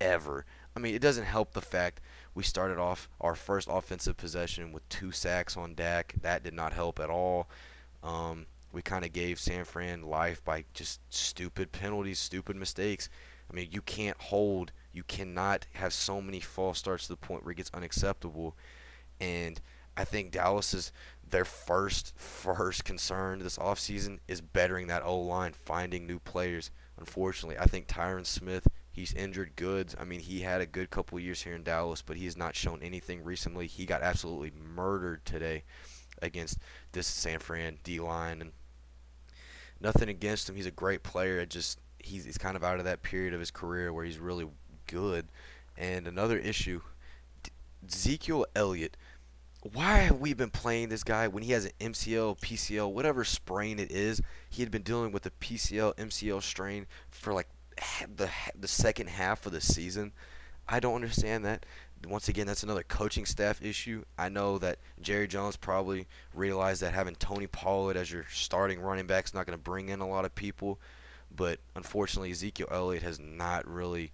ever. 0.00 0.44
I 0.76 0.80
mean, 0.80 0.94
it 0.94 1.02
doesn't 1.02 1.24
help 1.24 1.52
the 1.52 1.60
fact 1.60 2.00
we 2.34 2.42
started 2.42 2.78
off 2.78 3.08
our 3.20 3.34
first 3.34 3.68
offensive 3.70 4.16
possession 4.16 4.72
with 4.72 4.88
two 4.88 5.10
sacks 5.10 5.56
on 5.56 5.74
Dak. 5.74 6.14
That 6.22 6.44
did 6.44 6.54
not 6.54 6.72
help 6.72 7.00
at 7.00 7.10
all. 7.10 7.48
Um, 8.02 8.46
we 8.72 8.82
kind 8.82 9.04
of 9.04 9.12
gave 9.12 9.40
San 9.40 9.64
Fran 9.64 10.02
life 10.02 10.44
by 10.44 10.64
just 10.74 11.00
stupid 11.08 11.72
penalties, 11.72 12.18
stupid 12.18 12.54
mistakes. 12.56 13.08
I 13.50 13.54
mean, 13.54 13.68
you 13.70 13.82
can't 13.82 14.20
hold, 14.20 14.72
you 14.92 15.02
cannot 15.02 15.66
have 15.72 15.92
so 15.92 16.20
many 16.20 16.38
false 16.38 16.78
starts 16.78 17.04
to 17.04 17.12
the 17.12 17.16
point 17.16 17.44
where 17.44 17.52
it 17.52 17.56
gets 17.56 17.70
unacceptable. 17.72 18.56
And 19.20 19.60
I 19.96 20.04
think 20.04 20.30
Dallas 20.30 20.74
is 20.74 20.92
their 21.30 21.44
first 21.44 22.14
first 22.16 22.84
concern 22.84 23.38
this 23.38 23.58
offseason 23.58 24.18
is 24.28 24.40
bettering 24.40 24.86
that 24.88 25.04
O 25.04 25.18
line, 25.18 25.52
finding 25.52 26.06
new 26.06 26.18
players. 26.18 26.70
Unfortunately, 26.98 27.58
I 27.58 27.66
think 27.66 27.86
Tyron 27.86 28.26
Smith, 28.26 28.66
he's 28.90 29.12
injured 29.14 29.56
goods. 29.56 29.94
I 29.98 30.04
mean, 30.04 30.20
he 30.20 30.40
had 30.40 30.60
a 30.60 30.66
good 30.66 30.90
couple 30.90 31.18
years 31.20 31.42
here 31.42 31.54
in 31.54 31.62
Dallas, 31.62 32.02
but 32.02 32.16
he 32.16 32.24
has 32.24 32.36
not 32.36 32.56
shown 32.56 32.82
anything 32.82 33.22
recently. 33.22 33.66
He 33.66 33.86
got 33.86 34.02
absolutely 34.02 34.52
murdered 34.74 35.24
today 35.24 35.64
against 36.20 36.58
this 36.92 37.06
San 37.06 37.38
Fran 37.38 37.78
D 37.84 38.00
line 38.00 38.40
and 38.40 38.52
nothing 39.80 40.08
against 40.08 40.48
him. 40.48 40.56
He's 40.56 40.66
a 40.66 40.72
great 40.72 41.02
player. 41.02 41.38
It 41.40 41.50
just 41.50 41.78
he's 41.98 42.24
he's 42.24 42.38
kind 42.38 42.56
of 42.56 42.64
out 42.64 42.78
of 42.78 42.84
that 42.84 43.02
period 43.02 43.34
of 43.34 43.40
his 43.40 43.50
career 43.50 43.92
where 43.92 44.04
he's 44.04 44.18
really 44.18 44.46
good. 44.86 45.28
And 45.76 46.08
another 46.08 46.38
issue, 46.38 46.80
Ezekiel 47.86 48.46
Elliott 48.56 48.96
why 49.72 49.98
have 49.98 50.18
we 50.18 50.34
been 50.34 50.50
playing 50.50 50.88
this 50.88 51.04
guy 51.04 51.28
when 51.28 51.42
he 51.42 51.52
has 51.52 51.64
an 51.64 51.72
MCL, 51.80 52.38
PCL, 52.40 52.92
whatever 52.92 53.24
sprain 53.24 53.78
it 53.78 53.90
is? 53.90 54.20
He 54.48 54.62
had 54.62 54.70
been 54.70 54.82
dealing 54.82 55.12
with 55.12 55.22
the 55.22 55.30
PCL, 55.30 55.96
MCL 55.96 56.42
strain 56.42 56.86
for 57.10 57.32
like 57.32 57.48
the 58.14 58.30
the 58.58 58.68
second 58.68 59.08
half 59.08 59.46
of 59.46 59.52
the 59.52 59.60
season. 59.60 60.12
I 60.68 60.80
don't 60.80 60.94
understand 60.94 61.44
that. 61.44 61.64
Once 62.06 62.28
again, 62.28 62.46
that's 62.46 62.62
another 62.62 62.84
coaching 62.84 63.26
staff 63.26 63.62
issue. 63.62 64.04
I 64.16 64.28
know 64.28 64.58
that 64.58 64.78
Jerry 65.00 65.26
Jones 65.26 65.56
probably 65.56 66.06
realized 66.34 66.82
that 66.82 66.94
having 66.94 67.16
Tony 67.16 67.46
Pollard 67.46 67.96
as 67.96 68.12
your 68.12 68.26
starting 68.30 68.80
running 68.80 69.06
back 69.06 69.24
is 69.24 69.34
not 69.34 69.46
going 69.46 69.58
to 69.58 69.62
bring 69.62 69.88
in 69.88 70.00
a 70.00 70.08
lot 70.08 70.24
of 70.24 70.34
people, 70.34 70.78
but 71.34 71.58
unfortunately, 71.74 72.30
Ezekiel 72.30 72.68
Elliott 72.70 73.02
has 73.02 73.18
not 73.18 73.66
really 73.66 74.12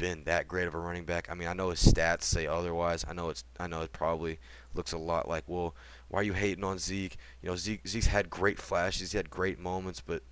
been 0.00 0.24
that 0.24 0.48
great 0.48 0.66
of 0.66 0.74
a 0.74 0.78
running 0.78 1.04
back. 1.04 1.28
I 1.30 1.34
mean, 1.34 1.46
I 1.46 1.52
know 1.52 1.70
his 1.70 1.80
stats 1.80 2.22
say 2.22 2.46
otherwise. 2.46 3.04
I 3.08 3.12
know 3.12 3.28
it's 3.28 3.44
I 3.58 3.66
know 3.66 3.82
it 3.82 3.92
probably 3.92 4.38
looks 4.74 4.92
a 4.92 4.98
lot 4.98 5.28
like, 5.28 5.44
well, 5.46 5.74
why 6.08 6.20
are 6.20 6.24
you 6.24 6.32
hating 6.32 6.64
on 6.64 6.78
Zeke? 6.78 7.16
You 7.42 7.50
know, 7.50 7.56
Zeke 7.56 7.86
Zeke's 7.86 8.06
had 8.06 8.30
great 8.30 8.58
flashes, 8.58 9.12
he 9.12 9.18
had 9.18 9.30
great 9.30 9.58
moments, 9.58 10.00
but 10.00 10.22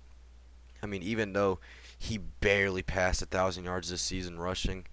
I 0.81 0.87
mean, 0.87 1.03
even 1.03 1.33
though 1.33 1.59
he 1.97 2.17
barely 2.17 2.81
passed 2.81 3.21
a 3.21 3.25
thousand 3.25 3.65
yards 3.65 3.89
this 3.89 4.01
season 4.01 4.39
rushing, 4.39 4.87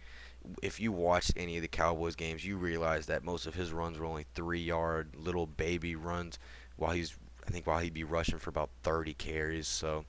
if 0.62 0.78
you 0.78 0.92
watched 0.92 1.32
any 1.36 1.56
of 1.56 1.62
the 1.62 1.68
Cowboys 1.68 2.16
games, 2.16 2.44
you 2.44 2.56
realize 2.56 3.06
that 3.06 3.24
most 3.24 3.46
of 3.46 3.54
his 3.54 3.72
runs 3.72 3.98
were 3.98 4.06
only 4.06 4.26
three 4.34 4.60
yard 4.60 5.14
little 5.16 5.46
baby 5.46 5.96
runs, 5.96 6.38
while 6.76 6.92
he's 6.92 7.16
I 7.48 7.50
think 7.50 7.66
while 7.66 7.78
he'd 7.78 7.94
be 7.94 8.04
rushing 8.04 8.38
for 8.38 8.50
about 8.50 8.70
30 8.82 9.14
carries. 9.14 9.68
So 9.68 10.04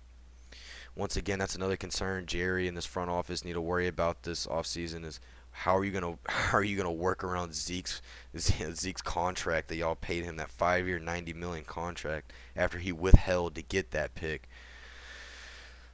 once 0.97 1.15
again, 1.15 1.39
that's 1.39 1.55
another 1.55 1.77
concern 1.77 2.25
Jerry 2.25 2.67
and 2.67 2.75
this 2.75 2.85
front 2.85 3.11
office 3.11 3.45
need 3.45 3.53
to 3.53 3.61
worry 3.61 3.87
about 3.87 4.23
this 4.23 4.47
offseason 4.47 5.05
is 5.05 5.19
how 5.51 5.77
are 5.77 5.85
you 5.85 5.91
gonna 5.91 6.17
how 6.29 6.57
are 6.57 6.63
you 6.63 6.75
gonna 6.75 6.91
work 6.91 7.23
around 7.23 7.53
Zeke's 7.53 8.01
Zeke's 8.37 9.01
contract 9.01 9.67
that 9.67 9.75
y'all 9.75 9.95
paid 9.95 10.23
him 10.23 10.37
that 10.37 10.49
five 10.49 10.87
year 10.87 10.99
ninety 10.99 11.33
million 11.33 11.65
contract 11.65 12.33
after 12.55 12.79
he 12.79 12.91
withheld 12.91 13.55
to 13.55 13.61
get 13.61 13.91
that 13.91 14.15
pick. 14.15 14.49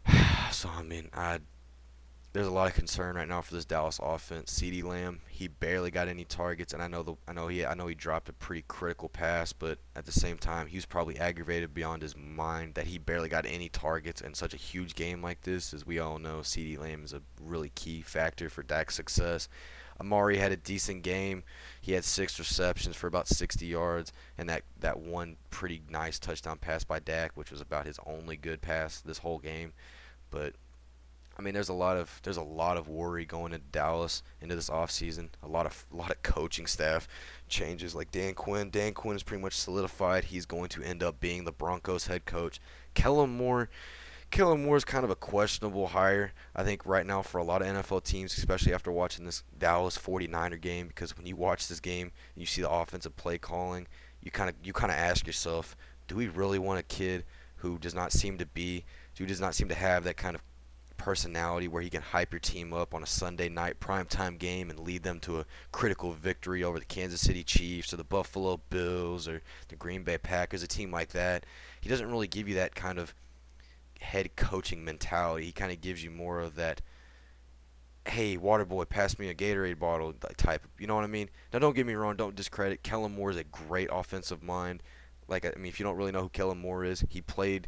so 0.51 0.69
I 0.69 0.83
mean 0.83 1.09
I 1.13 1.39
there's 2.33 2.47
a 2.47 2.51
lot 2.51 2.67
of 2.67 2.73
concern 2.73 3.15
right 3.15 3.27
now 3.27 3.41
for 3.41 3.53
this 3.53 3.63
Dallas 3.63 3.99
offense. 4.01 4.59
CeeDee 4.59 4.83
Lamb, 4.83 5.21
he 5.29 5.47
barely 5.47 5.91
got 5.91 6.07
any 6.07 6.25
targets, 6.25 6.73
and 6.73 6.81
I 6.81 6.87
know 6.87 7.03
the 7.03 7.15
I 7.27 7.33
know 7.33 7.47
he 7.47 7.63
I 7.63 7.75
know 7.75 7.85
he 7.85 7.93
dropped 7.93 8.27
a 8.27 8.33
pretty 8.33 8.65
critical 8.67 9.07
pass, 9.07 9.53
but 9.53 9.77
at 9.95 10.05
the 10.05 10.11
same 10.11 10.39
time, 10.39 10.65
he 10.65 10.77
was 10.77 10.87
probably 10.87 11.19
aggravated 11.19 11.75
beyond 11.75 12.01
his 12.01 12.17
mind 12.17 12.73
that 12.73 12.87
he 12.87 12.97
barely 12.97 13.29
got 13.29 13.45
any 13.45 13.69
targets 13.69 14.19
in 14.19 14.33
such 14.33 14.55
a 14.55 14.57
huge 14.57 14.95
game 14.95 15.21
like 15.21 15.41
this. 15.41 15.75
As 15.75 15.85
we 15.85 15.99
all 15.99 16.17
know, 16.17 16.39
CeeDee 16.39 16.79
Lamb 16.79 17.03
is 17.03 17.13
a 17.13 17.21
really 17.39 17.69
key 17.69 18.01
factor 18.01 18.49
for 18.49 18.63
Dak's 18.63 18.95
success. 18.95 19.47
Amari 19.99 20.37
had 20.37 20.51
a 20.51 20.57
decent 20.57 21.03
game. 21.03 21.43
He 21.81 21.91
had 21.93 22.03
six 22.03 22.39
receptions 22.39 22.95
for 22.95 23.05
about 23.05 23.27
60 23.27 23.63
yards, 23.63 24.11
and 24.39 24.49
that, 24.49 24.63
that 24.79 24.99
one 24.99 25.37
pretty 25.51 25.83
nice 25.87 26.17
touchdown 26.17 26.57
pass 26.57 26.83
by 26.83 26.97
Dak, 26.97 27.37
which 27.37 27.51
was 27.51 27.61
about 27.61 27.85
his 27.85 27.99
only 28.07 28.35
good 28.35 28.59
pass 28.59 29.01
this 29.01 29.19
whole 29.19 29.37
game. 29.37 29.71
But 30.31 30.55
mean, 31.43 31.53
there's 31.53 31.69
a 31.69 31.73
lot 31.73 31.97
of 31.97 32.19
there's 32.23 32.37
a 32.37 32.43
lot 32.43 32.77
of 32.77 32.87
worry 32.87 33.25
going 33.25 33.53
into 33.53 33.65
Dallas 33.71 34.23
into 34.41 34.55
this 34.55 34.69
offseason. 34.69 35.29
A 35.41 35.47
lot 35.47 35.65
of 35.65 35.85
a 35.91 35.95
lot 35.95 36.11
of 36.11 36.21
coaching 36.23 36.65
staff 36.65 37.07
changes. 37.47 37.93
Like 37.93 38.11
Dan 38.11 38.33
Quinn, 38.33 38.69
Dan 38.69 38.93
Quinn 38.93 39.15
is 39.15 39.23
pretty 39.23 39.41
much 39.41 39.53
solidified. 39.53 40.25
He's 40.25 40.45
going 40.45 40.69
to 40.69 40.83
end 40.83 41.03
up 41.03 41.19
being 41.19 41.43
the 41.43 41.51
Broncos 41.51 42.07
head 42.07 42.25
coach. 42.25 42.59
Kellen 42.93 43.31
Moore, 43.31 43.69
Kellen 44.31 44.63
Moore 44.63 44.77
is 44.77 44.85
kind 44.85 45.03
of 45.03 45.09
a 45.09 45.15
questionable 45.15 45.87
hire. 45.87 46.33
I 46.55 46.63
think 46.63 46.85
right 46.85 47.05
now 47.05 47.21
for 47.21 47.39
a 47.39 47.43
lot 47.43 47.61
of 47.61 47.67
NFL 47.67 48.03
teams, 48.03 48.37
especially 48.37 48.73
after 48.73 48.91
watching 48.91 49.25
this 49.25 49.43
Dallas 49.57 49.97
49er 49.97 50.61
game, 50.61 50.87
because 50.87 51.17
when 51.17 51.25
you 51.25 51.35
watch 51.35 51.67
this 51.67 51.79
game 51.79 52.11
and 52.33 52.41
you 52.41 52.45
see 52.45 52.61
the 52.61 52.71
offensive 52.71 53.15
play 53.15 53.37
calling, 53.37 53.87
you 54.21 54.31
kind 54.31 54.49
of 54.49 54.55
you 54.63 54.73
kind 54.73 54.91
of 54.91 54.97
ask 54.97 55.27
yourself, 55.27 55.75
do 56.07 56.15
we 56.15 56.27
really 56.27 56.59
want 56.59 56.79
a 56.79 56.83
kid 56.83 57.25
who 57.57 57.77
does 57.77 57.95
not 57.95 58.11
seem 58.11 58.37
to 58.37 58.45
be 58.45 58.85
who 59.17 59.25
does 59.25 59.39
not 59.39 59.55
seem 59.55 59.69
to 59.69 59.75
have 59.75 60.03
that 60.03 60.17
kind 60.17 60.35
of 60.35 60.41
personality 61.03 61.67
where 61.67 61.81
he 61.81 61.89
can 61.89 62.01
hype 62.01 62.31
your 62.31 62.39
team 62.39 62.71
up 62.71 62.95
on 62.95 63.03
a 63.03 63.05
Sunday 63.05 63.49
night 63.49 63.81
primetime 63.81 64.39
game 64.39 64.69
and 64.69 64.79
lead 64.79 65.03
them 65.03 65.19
to 65.19 65.37
a 65.37 65.45
critical 65.73 66.13
victory 66.13 66.63
over 66.63 66.79
the 66.79 66.85
Kansas 66.85 67.19
City 67.19 67.43
Chiefs 67.43 67.91
or 67.91 67.97
the 67.97 68.05
Buffalo 68.05 68.61
Bills 68.69 69.27
or 69.27 69.41
the 69.67 69.75
Green 69.75 70.03
Bay 70.03 70.17
Packers, 70.17 70.63
a 70.63 70.67
team 70.67 70.91
like 70.91 71.09
that. 71.09 71.45
He 71.81 71.89
doesn't 71.89 72.09
really 72.09 72.29
give 72.29 72.47
you 72.47 72.55
that 72.55 72.73
kind 72.73 72.97
of 72.97 73.13
head 73.99 74.33
coaching 74.37 74.85
mentality. 74.85 75.45
He 75.45 75.51
kind 75.51 75.73
of 75.73 75.81
gives 75.81 76.01
you 76.01 76.09
more 76.09 76.39
of 76.39 76.55
that 76.55 76.81
hey, 78.05 78.37
water 78.37 78.65
boy, 78.65 78.85
pass 78.85 79.19
me 79.19 79.29
a 79.29 79.35
Gatorade 79.35 79.79
bottle 79.79 80.13
type. 80.37 80.65
You 80.77 80.87
know 80.87 80.95
what 80.95 81.03
I 81.03 81.07
mean? 81.07 81.29
Now, 81.51 81.59
don't 81.59 81.75
get 81.75 81.85
me 81.85 81.93
wrong. 81.93 82.15
Don't 82.17 82.35
discredit. 82.35 82.83
Kellen 82.83 83.15
Moore 83.15 83.31
is 83.31 83.37
a 83.37 83.45
great 83.45 83.89
offensive 83.91 84.43
mind. 84.43 84.83
Like, 85.27 85.45
I 85.45 85.53
mean, 85.57 85.67
if 85.67 85.79
you 85.79 85.85
don't 85.85 85.95
really 85.95 86.11
know 86.11 86.23
who 86.23 86.29
Kellen 86.29 86.57
Moore 86.57 86.83
is, 86.83 87.05
he 87.09 87.21
played 87.21 87.67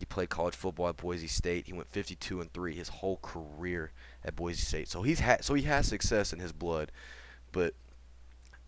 He 0.00 0.06
played 0.06 0.30
college 0.30 0.56
football 0.56 0.88
at 0.88 0.96
Boise 0.96 1.26
State. 1.26 1.66
He 1.66 1.74
went 1.74 1.90
52 1.90 2.40
and 2.40 2.50
three 2.54 2.74
his 2.74 2.88
whole 2.88 3.18
career 3.18 3.92
at 4.24 4.34
Boise 4.34 4.62
State. 4.62 4.88
So 4.88 5.02
he's 5.02 5.20
had 5.20 5.44
so 5.44 5.52
he 5.52 5.62
has 5.64 5.86
success 5.86 6.32
in 6.32 6.38
his 6.38 6.52
blood, 6.52 6.90
but 7.52 7.74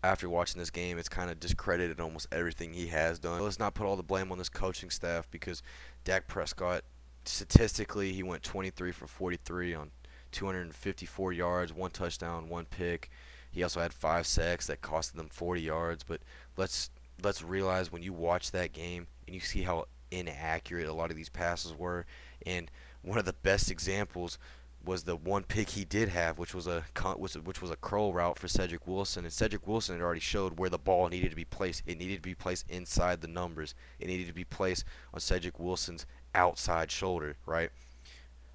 after 0.03 0.29
watching 0.29 0.59
this 0.59 0.69
game, 0.69 0.99
it's 0.99 1.09
kind 1.09 1.31
of 1.31 1.39
discredited 1.39 1.99
almost 1.99 2.27
everything 2.31 2.71
he 2.71 2.87
has 2.87 3.17
done. 3.17 3.41
Let's 3.41 3.57
not 3.57 3.73
put 3.73 3.87
all 3.87 3.95
the 3.95 4.03
blame 4.03 4.31
on 4.31 4.37
this 4.37 4.47
coaching 4.47 4.91
staff 4.91 5.27
because 5.31 5.63
Dak 6.03 6.27
Prescott, 6.27 6.83
statistically, 7.25 8.13
he 8.13 8.21
went 8.21 8.43
23 8.43 8.91
for 8.91 9.07
43 9.07 9.73
on 9.73 9.89
254 10.33 11.33
yards, 11.33 11.73
one 11.73 11.89
touchdown, 11.89 12.47
one 12.47 12.65
pick. 12.65 13.09
He 13.49 13.63
also 13.63 13.79
had 13.79 13.91
five 13.91 14.27
sacks 14.27 14.67
that 14.67 14.81
costed 14.81 15.13
them 15.13 15.29
40 15.29 15.61
yards. 15.61 16.03
But 16.03 16.21
let's 16.57 16.91
let's 17.23 17.41
realize 17.41 17.91
when 17.91 18.03
you 18.03 18.13
watch 18.13 18.51
that 18.51 18.71
game 18.71 19.07
and 19.25 19.33
you 19.33 19.41
see 19.41 19.63
how 19.63 19.85
inaccurate 20.19 20.87
a 20.87 20.93
lot 20.93 21.09
of 21.09 21.17
these 21.17 21.29
passes 21.29 21.73
were, 21.73 22.05
and 22.45 22.69
one 23.01 23.19
of 23.19 23.25
the 23.25 23.33
best 23.33 23.69
examples 23.71 24.37
was 24.85 25.03
the 25.03 25.15
one 25.15 25.43
pick 25.43 25.69
he 25.69 25.85
did 25.85 26.09
have, 26.09 26.37
which 26.37 26.53
was 26.53 26.67
a 26.67 26.83
which, 27.17 27.61
was 27.61 27.71
a 27.71 27.75
curl 27.77 28.13
route 28.13 28.37
for 28.37 28.47
Cedric 28.47 28.85
Wilson, 28.85 29.23
and 29.23 29.33
Cedric 29.33 29.65
Wilson 29.65 29.95
had 29.95 30.03
already 30.03 30.19
showed 30.19 30.59
where 30.59 30.69
the 30.69 30.77
ball 30.77 31.07
needed 31.07 31.29
to 31.29 31.35
be 31.35 31.45
placed. 31.45 31.83
It 31.85 31.97
needed 31.97 32.17
to 32.17 32.21
be 32.21 32.35
placed 32.35 32.69
inside 32.69 33.21
the 33.21 33.27
numbers. 33.27 33.75
It 33.99 34.07
needed 34.07 34.27
to 34.27 34.33
be 34.33 34.43
placed 34.43 34.83
on 35.13 35.21
Cedric 35.21 35.57
Wilson's 35.57 36.05
outside 36.35 36.91
shoulder, 36.91 37.37
right? 37.45 37.69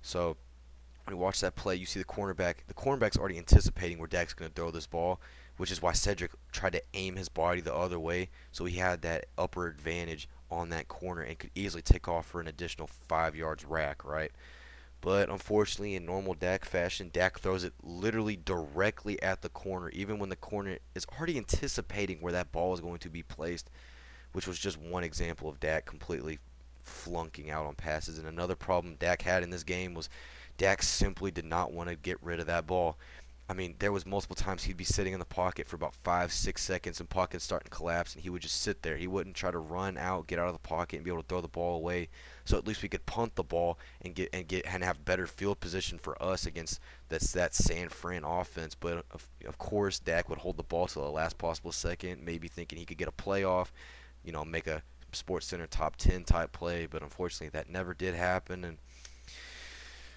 So 0.02 0.36
when 1.04 1.16
you 1.16 1.22
watch 1.22 1.40
that 1.40 1.56
play, 1.56 1.76
you 1.76 1.86
see 1.86 1.98
the 1.98 2.04
cornerback. 2.04 2.56
The 2.66 2.74
cornerback's 2.74 3.16
already 3.16 3.38
anticipating 3.38 3.98
where 3.98 4.08
Dak's 4.08 4.34
going 4.34 4.50
to 4.50 4.54
throw 4.54 4.70
this 4.70 4.86
ball, 4.86 5.20
which 5.56 5.70
is 5.70 5.80
why 5.80 5.92
Cedric 5.92 6.32
tried 6.52 6.72
to 6.74 6.82
aim 6.92 7.16
his 7.16 7.30
body 7.30 7.62
the 7.62 7.74
other 7.74 7.98
way, 7.98 8.28
so 8.52 8.66
he 8.66 8.76
had 8.76 9.00
that 9.02 9.26
upper 9.38 9.66
advantage 9.66 10.28
on 10.50 10.70
that 10.70 10.88
corner 10.88 11.22
and 11.22 11.38
could 11.38 11.50
easily 11.54 11.82
take 11.82 12.08
off 12.08 12.26
for 12.26 12.40
an 12.40 12.48
additional 12.48 12.88
five 13.08 13.36
yards 13.36 13.64
rack, 13.64 14.04
right? 14.04 14.32
But 15.00 15.30
unfortunately, 15.30 15.94
in 15.94 16.04
normal 16.04 16.34
Dak 16.34 16.64
fashion, 16.64 17.10
Dak 17.12 17.38
throws 17.38 17.62
it 17.62 17.72
literally 17.82 18.36
directly 18.36 19.20
at 19.22 19.42
the 19.42 19.48
corner, 19.48 19.90
even 19.90 20.18
when 20.18 20.28
the 20.28 20.36
corner 20.36 20.78
is 20.94 21.06
already 21.16 21.38
anticipating 21.38 22.20
where 22.20 22.32
that 22.32 22.50
ball 22.50 22.74
is 22.74 22.80
going 22.80 22.98
to 22.98 23.08
be 23.08 23.22
placed, 23.22 23.70
which 24.32 24.48
was 24.48 24.58
just 24.58 24.76
one 24.76 25.04
example 25.04 25.48
of 25.48 25.60
Dak 25.60 25.84
completely 25.84 26.38
flunking 26.82 27.50
out 27.50 27.66
on 27.66 27.74
passes. 27.74 28.18
And 28.18 28.26
another 28.26 28.56
problem 28.56 28.96
Dak 28.96 29.22
had 29.22 29.42
in 29.42 29.50
this 29.50 29.62
game 29.62 29.94
was 29.94 30.08
Dak 30.56 30.82
simply 30.82 31.30
did 31.30 31.44
not 31.44 31.72
want 31.72 31.88
to 31.88 31.94
get 31.94 32.22
rid 32.22 32.40
of 32.40 32.46
that 32.46 32.66
ball. 32.66 32.96
I 33.50 33.54
mean, 33.54 33.76
there 33.78 33.92
was 33.92 34.04
multiple 34.04 34.36
times 34.36 34.64
he'd 34.64 34.76
be 34.76 34.84
sitting 34.84 35.14
in 35.14 35.18
the 35.18 35.24
pocket 35.24 35.66
for 35.66 35.76
about 35.76 35.94
five, 35.94 36.32
six 36.32 36.62
seconds, 36.62 37.00
and 37.00 37.08
pocket's 37.08 37.44
starting 37.44 37.70
to 37.70 37.74
collapse, 37.74 38.14
and 38.14 38.22
he 38.22 38.28
would 38.28 38.42
just 38.42 38.60
sit 38.60 38.82
there. 38.82 38.98
He 38.98 39.06
wouldn't 39.06 39.36
try 39.36 39.50
to 39.50 39.58
run 39.58 39.96
out, 39.96 40.26
get 40.26 40.38
out 40.38 40.48
of 40.48 40.52
the 40.52 40.58
pocket, 40.58 40.96
and 40.96 41.04
be 41.04 41.10
able 41.10 41.22
to 41.22 41.28
throw 41.28 41.40
the 41.40 41.48
ball 41.48 41.76
away. 41.76 42.10
So 42.44 42.58
at 42.58 42.66
least 42.66 42.82
we 42.82 42.90
could 42.90 43.06
punt 43.06 43.36
the 43.36 43.42
ball 43.42 43.78
and 44.02 44.14
get 44.14 44.28
and 44.34 44.46
get 44.46 44.66
and 44.66 44.84
have 44.84 45.04
better 45.06 45.26
field 45.26 45.60
position 45.60 45.98
for 45.98 46.22
us 46.22 46.44
against 46.44 46.78
that's 47.08 47.32
that 47.32 47.54
San 47.54 47.88
Fran 47.88 48.22
offense. 48.22 48.74
But 48.74 49.06
of, 49.12 49.26
of 49.46 49.56
course, 49.56 49.98
Dak 49.98 50.28
would 50.28 50.38
hold 50.38 50.58
the 50.58 50.62
ball 50.62 50.86
to 50.86 50.94
the 50.94 51.10
last 51.10 51.38
possible 51.38 51.72
second, 51.72 52.22
maybe 52.22 52.48
thinking 52.48 52.78
he 52.78 52.84
could 52.84 52.98
get 52.98 53.08
a 53.08 53.12
playoff, 53.12 53.68
you 54.24 54.32
know, 54.32 54.44
make 54.44 54.66
a 54.66 54.82
Sports 55.12 55.46
Center 55.46 55.66
top 55.66 55.96
10 55.96 56.24
type 56.24 56.52
play. 56.52 56.84
But 56.84 57.02
unfortunately, 57.02 57.48
that 57.48 57.70
never 57.70 57.94
did 57.94 58.14
happen, 58.14 58.62
and 58.62 58.76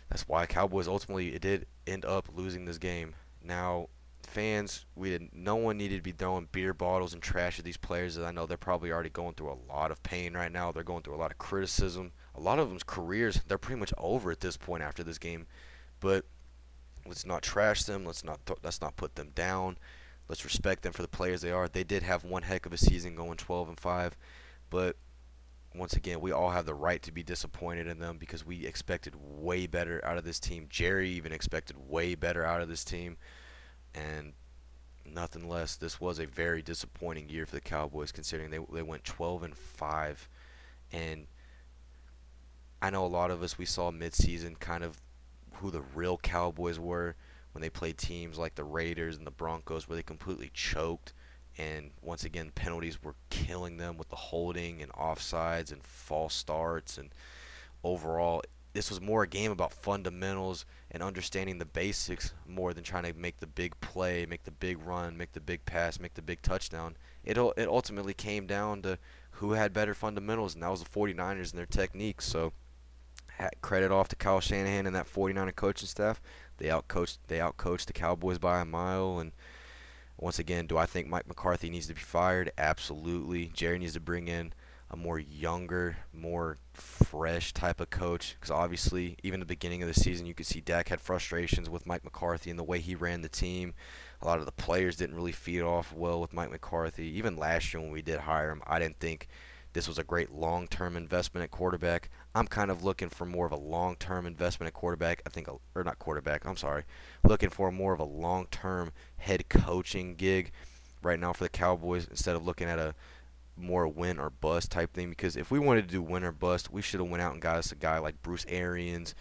that's 0.09 0.27
why 0.27 0.45
Cowboys 0.45 0.89
ultimately 0.89 1.33
it 1.33 1.41
did 1.41 1.65
end 1.87 2.03
up 2.03 2.27
losing 2.35 2.65
this 2.65 2.77
game. 2.77 3.15
Now, 3.43 3.87
fans, 4.23 4.85
we 4.95 5.09
did 5.09 5.29
no 5.33 5.55
one 5.55 5.77
needed 5.77 5.97
to 5.97 6.01
be 6.01 6.11
throwing 6.11 6.47
beer 6.51 6.73
bottles 6.73 7.13
and 7.13 7.21
trash 7.21 7.59
at 7.59 7.65
these 7.65 7.77
players. 7.77 8.17
As 8.17 8.23
I 8.23 8.31
know 8.31 8.45
they're 8.45 8.57
probably 8.57 8.91
already 8.91 9.09
going 9.09 9.33
through 9.33 9.51
a 9.51 9.71
lot 9.71 9.91
of 9.91 10.01
pain 10.03 10.33
right 10.33 10.51
now. 10.51 10.71
They're 10.71 10.83
going 10.83 11.03
through 11.03 11.15
a 11.15 11.17
lot 11.17 11.31
of 11.31 11.37
criticism. 11.37 12.11
A 12.35 12.39
lot 12.39 12.59
of 12.59 12.69
them's 12.69 12.83
careers 12.83 13.41
they're 13.47 13.57
pretty 13.57 13.79
much 13.79 13.93
over 13.97 14.31
at 14.31 14.39
this 14.39 14.57
point 14.57 14.83
after 14.83 15.03
this 15.03 15.17
game. 15.17 15.47
But 15.99 16.25
let's 17.05 17.25
not 17.25 17.43
trash 17.43 17.83
them. 17.83 18.05
Let's 18.05 18.23
not 18.23 18.45
th- 18.45 18.59
let's 18.63 18.81
not 18.81 18.95
put 18.95 19.15
them 19.15 19.31
down. 19.35 19.77
Let's 20.27 20.45
respect 20.45 20.83
them 20.83 20.93
for 20.93 21.01
the 21.01 21.07
players 21.07 21.41
they 21.41 21.51
are. 21.51 21.67
They 21.67 21.83
did 21.83 22.03
have 22.03 22.23
one 22.23 22.43
heck 22.43 22.65
of 22.65 22.73
a 22.73 22.77
season 22.77 23.15
going 23.15 23.37
12 23.37 23.69
and 23.69 23.79
5, 23.79 24.17
but 24.69 24.95
once 25.73 25.93
again, 25.93 26.19
we 26.19 26.31
all 26.31 26.49
have 26.49 26.65
the 26.65 26.73
right 26.73 27.01
to 27.01 27.11
be 27.11 27.23
disappointed 27.23 27.87
in 27.87 27.99
them 27.99 28.17
because 28.17 28.45
we 28.45 28.65
expected 28.65 29.15
way 29.15 29.67
better 29.67 30.03
out 30.03 30.17
of 30.17 30.25
this 30.25 30.39
team. 30.39 30.67
Jerry 30.69 31.09
even 31.11 31.31
expected 31.31 31.77
way 31.87 32.13
better 32.15 32.45
out 32.45 32.61
of 32.61 32.67
this 32.67 32.83
team, 32.83 33.17
and 33.95 34.33
nothing 35.05 35.47
less. 35.47 35.77
This 35.77 36.01
was 36.01 36.19
a 36.19 36.25
very 36.25 36.61
disappointing 36.61 37.29
year 37.29 37.45
for 37.45 37.55
the 37.55 37.61
Cowboys, 37.61 38.11
considering 38.11 38.49
they 38.51 38.59
they 38.71 38.81
went 38.81 39.05
12 39.05 39.43
and 39.43 39.55
five, 39.55 40.27
and 40.91 41.27
I 42.81 42.89
know 42.89 43.05
a 43.05 43.07
lot 43.07 43.31
of 43.31 43.41
us 43.41 43.57
we 43.57 43.65
saw 43.65 43.91
midseason 43.91 44.59
kind 44.59 44.83
of 44.83 44.99
who 45.55 45.71
the 45.71 45.83
real 45.95 46.17
Cowboys 46.17 46.79
were 46.79 47.15
when 47.53 47.61
they 47.61 47.69
played 47.69 47.97
teams 47.97 48.37
like 48.37 48.55
the 48.55 48.63
Raiders 48.63 49.15
and 49.17 49.25
the 49.25 49.31
Broncos, 49.31 49.87
where 49.87 49.95
they 49.95 50.03
completely 50.03 50.51
choked 50.53 51.13
and 51.57 51.91
once 52.01 52.23
again 52.23 52.51
penalties 52.53 53.01
were 53.03 53.15
killing 53.29 53.77
them 53.77 53.97
with 53.97 54.09
the 54.09 54.15
holding 54.15 54.81
and 54.81 54.91
offsides 54.93 55.71
and 55.71 55.83
false 55.83 56.33
starts 56.33 56.97
and 56.97 57.09
overall 57.83 58.41
this 58.73 58.89
was 58.89 59.01
more 59.01 59.23
a 59.23 59.27
game 59.27 59.51
about 59.51 59.73
fundamentals 59.73 60.65
and 60.91 61.03
understanding 61.03 61.57
the 61.57 61.65
basics 61.65 62.33
more 62.47 62.73
than 62.73 62.83
trying 62.83 63.03
to 63.03 63.13
make 63.13 63.39
the 63.39 63.47
big 63.47 63.79
play, 63.81 64.25
make 64.25 64.43
the 64.43 64.51
big 64.51 64.81
run, 64.81 65.17
make 65.17 65.33
the 65.33 65.41
big 65.41 65.65
pass, 65.65 65.99
make 65.99 66.13
the 66.13 66.21
big 66.21 66.41
touchdown. 66.41 66.95
It 67.23 67.37
it 67.37 67.67
ultimately 67.67 68.13
came 68.13 68.47
down 68.47 68.81
to 68.83 68.97
who 69.31 69.53
had 69.53 69.73
better 69.73 69.93
fundamentals, 69.93 70.53
and 70.53 70.63
that 70.63 70.71
was 70.71 70.83
the 70.83 70.89
49ers 70.89 71.51
and 71.51 71.59
their 71.59 71.65
techniques. 71.65 72.25
So, 72.25 72.53
credit 73.61 73.91
off 73.91 74.07
to 74.09 74.15
Kyle 74.15 74.39
Shanahan 74.39 74.85
and 74.85 74.95
that 74.95 75.11
49er 75.11 75.55
coaching 75.55 75.87
staff. 75.87 76.21
They 76.57 76.67
outcoached 76.67 77.17
they 77.27 77.39
outcoached 77.39 77.85
the 77.85 77.93
Cowboys 77.93 78.37
by 78.37 78.61
a 78.61 78.65
mile, 78.65 79.19
and 79.19 79.31
once 80.21 80.37
again, 80.37 80.67
do 80.67 80.77
I 80.77 80.85
think 80.85 81.07
Mike 81.07 81.27
McCarthy 81.27 81.69
needs 81.69 81.87
to 81.87 81.95
be 81.95 81.99
fired? 81.99 82.51
Absolutely. 82.57 83.47
Jerry 83.53 83.79
needs 83.79 83.93
to 83.93 83.99
bring 83.99 84.27
in 84.27 84.53
a 84.91 84.95
more 84.95 85.17
younger, 85.17 85.97
more 86.13 86.59
fresh 86.73 87.53
type 87.53 87.81
of 87.81 87.89
coach. 87.89 88.35
Because 88.39 88.51
obviously, 88.51 89.17
even 89.23 89.39
the 89.39 89.45
beginning 89.47 89.81
of 89.81 89.87
the 89.87 89.99
season, 89.99 90.27
you 90.27 90.35
could 90.35 90.45
see 90.45 90.61
Dak 90.61 90.89
had 90.89 91.01
frustrations 91.01 91.71
with 91.71 91.87
Mike 91.87 92.03
McCarthy 92.03 92.51
and 92.51 92.59
the 92.59 92.63
way 92.63 92.79
he 92.79 92.93
ran 92.93 93.23
the 93.23 93.29
team. 93.29 93.73
A 94.21 94.27
lot 94.27 94.37
of 94.37 94.45
the 94.45 94.51
players 94.51 94.95
didn't 94.95 95.15
really 95.15 95.31
feed 95.31 95.61
off 95.61 95.91
well 95.91 96.21
with 96.21 96.33
Mike 96.33 96.51
McCarthy. 96.51 97.07
Even 97.17 97.35
last 97.35 97.73
year 97.73 97.81
when 97.81 97.91
we 97.91 98.03
did 98.03 98.19
hire 98.19 98.51
him, 98.51 98.61
I 98.67 98.77
didn't 98.77 98.99
think 98.99 99.27
this 99.73 99.87
was 99.87 99.97
a 99.97 100.03
great 100.03 100.31
long-term 100.31 100.97
investment 100.97 101.43
at 101.43 101.51
quarterback. 101.51 102.09
I'm 102.35 102.47
kind 102.47 102.71
of 102.71 102.83
looking 102.83 103.09
for 103.09 103.25
more 103.25 103.45
of 103.45 103.51
a 103.51 103.57
long-term 103.57 104.25
investment 104.25 104.67
at 104.67 104.73
quarterback. 104.73 105.21
I 105.25 105.29
think, 105.29 105.47
or 105.75 105.83
not 105.83 105.99
quarterback. 105.99 106.45
I'm 106.45 106.57
sorry, 106.57 106.83
looking 107.23 107.49
for 107.49 107.71
more 107.71 107.93
of 107.93 107.99
a 107.99 108.05
long-term 108.05 108.91
head 109.17 109.47
coaching 109.49 110.15
gig 110.15 110.51
right 111.01 111.19
now 111.19 111.33
for 111.33 111.43
the 111.43 111.49
Cowboys 111.49 112.07
instead 112.07 112.35
of 112.35 112.45
looking 112.45 112.67
at 112.67 112.79
a 112.79 112.93
more 113.57 113.87
win 113.87 114.19
or 114.19 114.29
bust 114.29 114.71
type 114.71 114.93
thing. 114.93 115.09
Because 115.09 115.35
if 115.35 115.51
we 115.51 115.59
wanted 115.59 115.87
to 115.87 115.91
do 115.91 116.01
win 116.01 116.23
or 116.23 116.31
bust, 116.31 116.71
we 116.71 116.81
should 116.81 116.99
have 116.99 117.09
went 117.09 117.23
out 117.23 117.33
and 117.33 117.41
got 117.41 117.57
us 117.57 117.71
a 117.71 117.75
guy 117.75 117.99
like 117.99 118.21
Bruce 118.21 118.45
Arians 118.47 119.15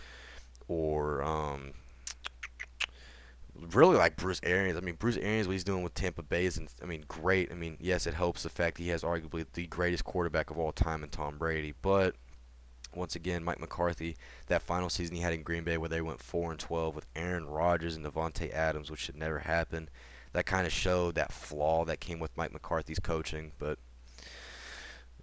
or 0.68 1.22
um, 1.22 1.72
really 3.72 3.96
like 3.96 4.16
Bruce 4.16 4.40
Arians. 4.42 4.76
I 4.76 4.80
mean, 4.80 4.96
Bruce 4.96 5.16
Arians, 5.16 5.46
what 5.46 5.52
he's 5.52 5.64
doing 5.64 5.82
with 5.82 5.94
Tampa 5.94 6.22
Bay 6.22 6.46
is, 6.46 6.60
I 6.82 6.86
mean, 6.86 7.04
great. 7.08 7.50
I 7.50 7.54
mean, 7.54 7.76
yes, 7.80 8.06
it 8.06 8.14
helps 8.14 8.42
the 8.42 8.48
fact 8.48 8.78
he 8.78 8.88
has 8.88 9.02
arguably 9.02 9.46
the 9.52 9.66
greatest 9.66 10.04
quarterback 10.04 10.50
of 10.50 10.58
all 10.58 10.72
time 10.72 11.02
in 11.02 11.10
Tom 11.10 11.38
Brady. 11.38 11.74
But 11.82 12.14
once 12.94 13.16
again, 13.16 13.44
Mike 13.44 13.60
McCarthy, 13.60 14.16
that 14.46 14.62
final 14.62 14.88
season 14.88 15.16
he 15.16 15.22
had 15.22 15.32
in 15.32 15.42
Green 15.42 15.64
Bay 15.64 15.78
where 15.78 15.88
they 15.88 16.00
went 16.00 16.22
4 16.22 16.50
and 16.50 16.60
12 16.60 16.94
with 16.94 17.06
Aaron 17.14 17.46
Rodgers 17.46 17.96
and 17.96 18.04
Davante 18.04 18.52
Adams, 18.52 18.90
which 18.90 19.00
should 19.00 19.16
never 19.16 19.38
happen. 19.38 19.88
That 20.32 20.46
kind 20.46 20.66
of 20.66 20.72
showed 20.72 21.14
that 21.16 21.32
flaw 21.32 21.84
that 21.84 22.00
came 22.00 22.20
with 22.20 22.36
Mike 22.36 22.52
McCarthy's 22.52 23.00
coaching. 23.00 23.52
But 23.58 23.78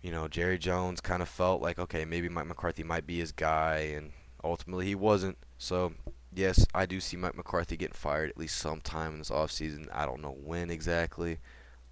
you 0.01 0.11
know, 0.11 0.27
Jerry 0.27 0.57
Jones 0.57 1.01
kind 1.01 1.21
of 1.21 1.29
felt 1.29 1.61
like, 1.61 1.79
okay, 1.79 2.05
maybe 2.05 2.29
Mike 2.29 2.47
McCarthy 2.47 2.83
might 2.83 3.07
be 3.07 3.19
his 3.19 3.31
guy, 3.31 3.93
and 3.95 4.11
ultimately 4.43 4.85
he 4.85 4.95
wasn't. 4.95 5.37
So 5.57 5.93
yes, 6.37 6.65
I 6.73 6.85
do 6.85 7.01
see 7.01 7.17
Mike 7.17 7.35
McCarthy 7.35 7.75
getting 7.75 7.95
fired 7.95 8.29
at 8.29 8.37
least 8.37 8.57
sometime 8.57 9.13
in 9.13 9.17
this 9.19 9.31
offseason. 9.31 9.87
I 9.91 10.05
don't 10.05 10.21
know 10.21 10.37
when 10.43 10.69
exactly. 10.69 11.39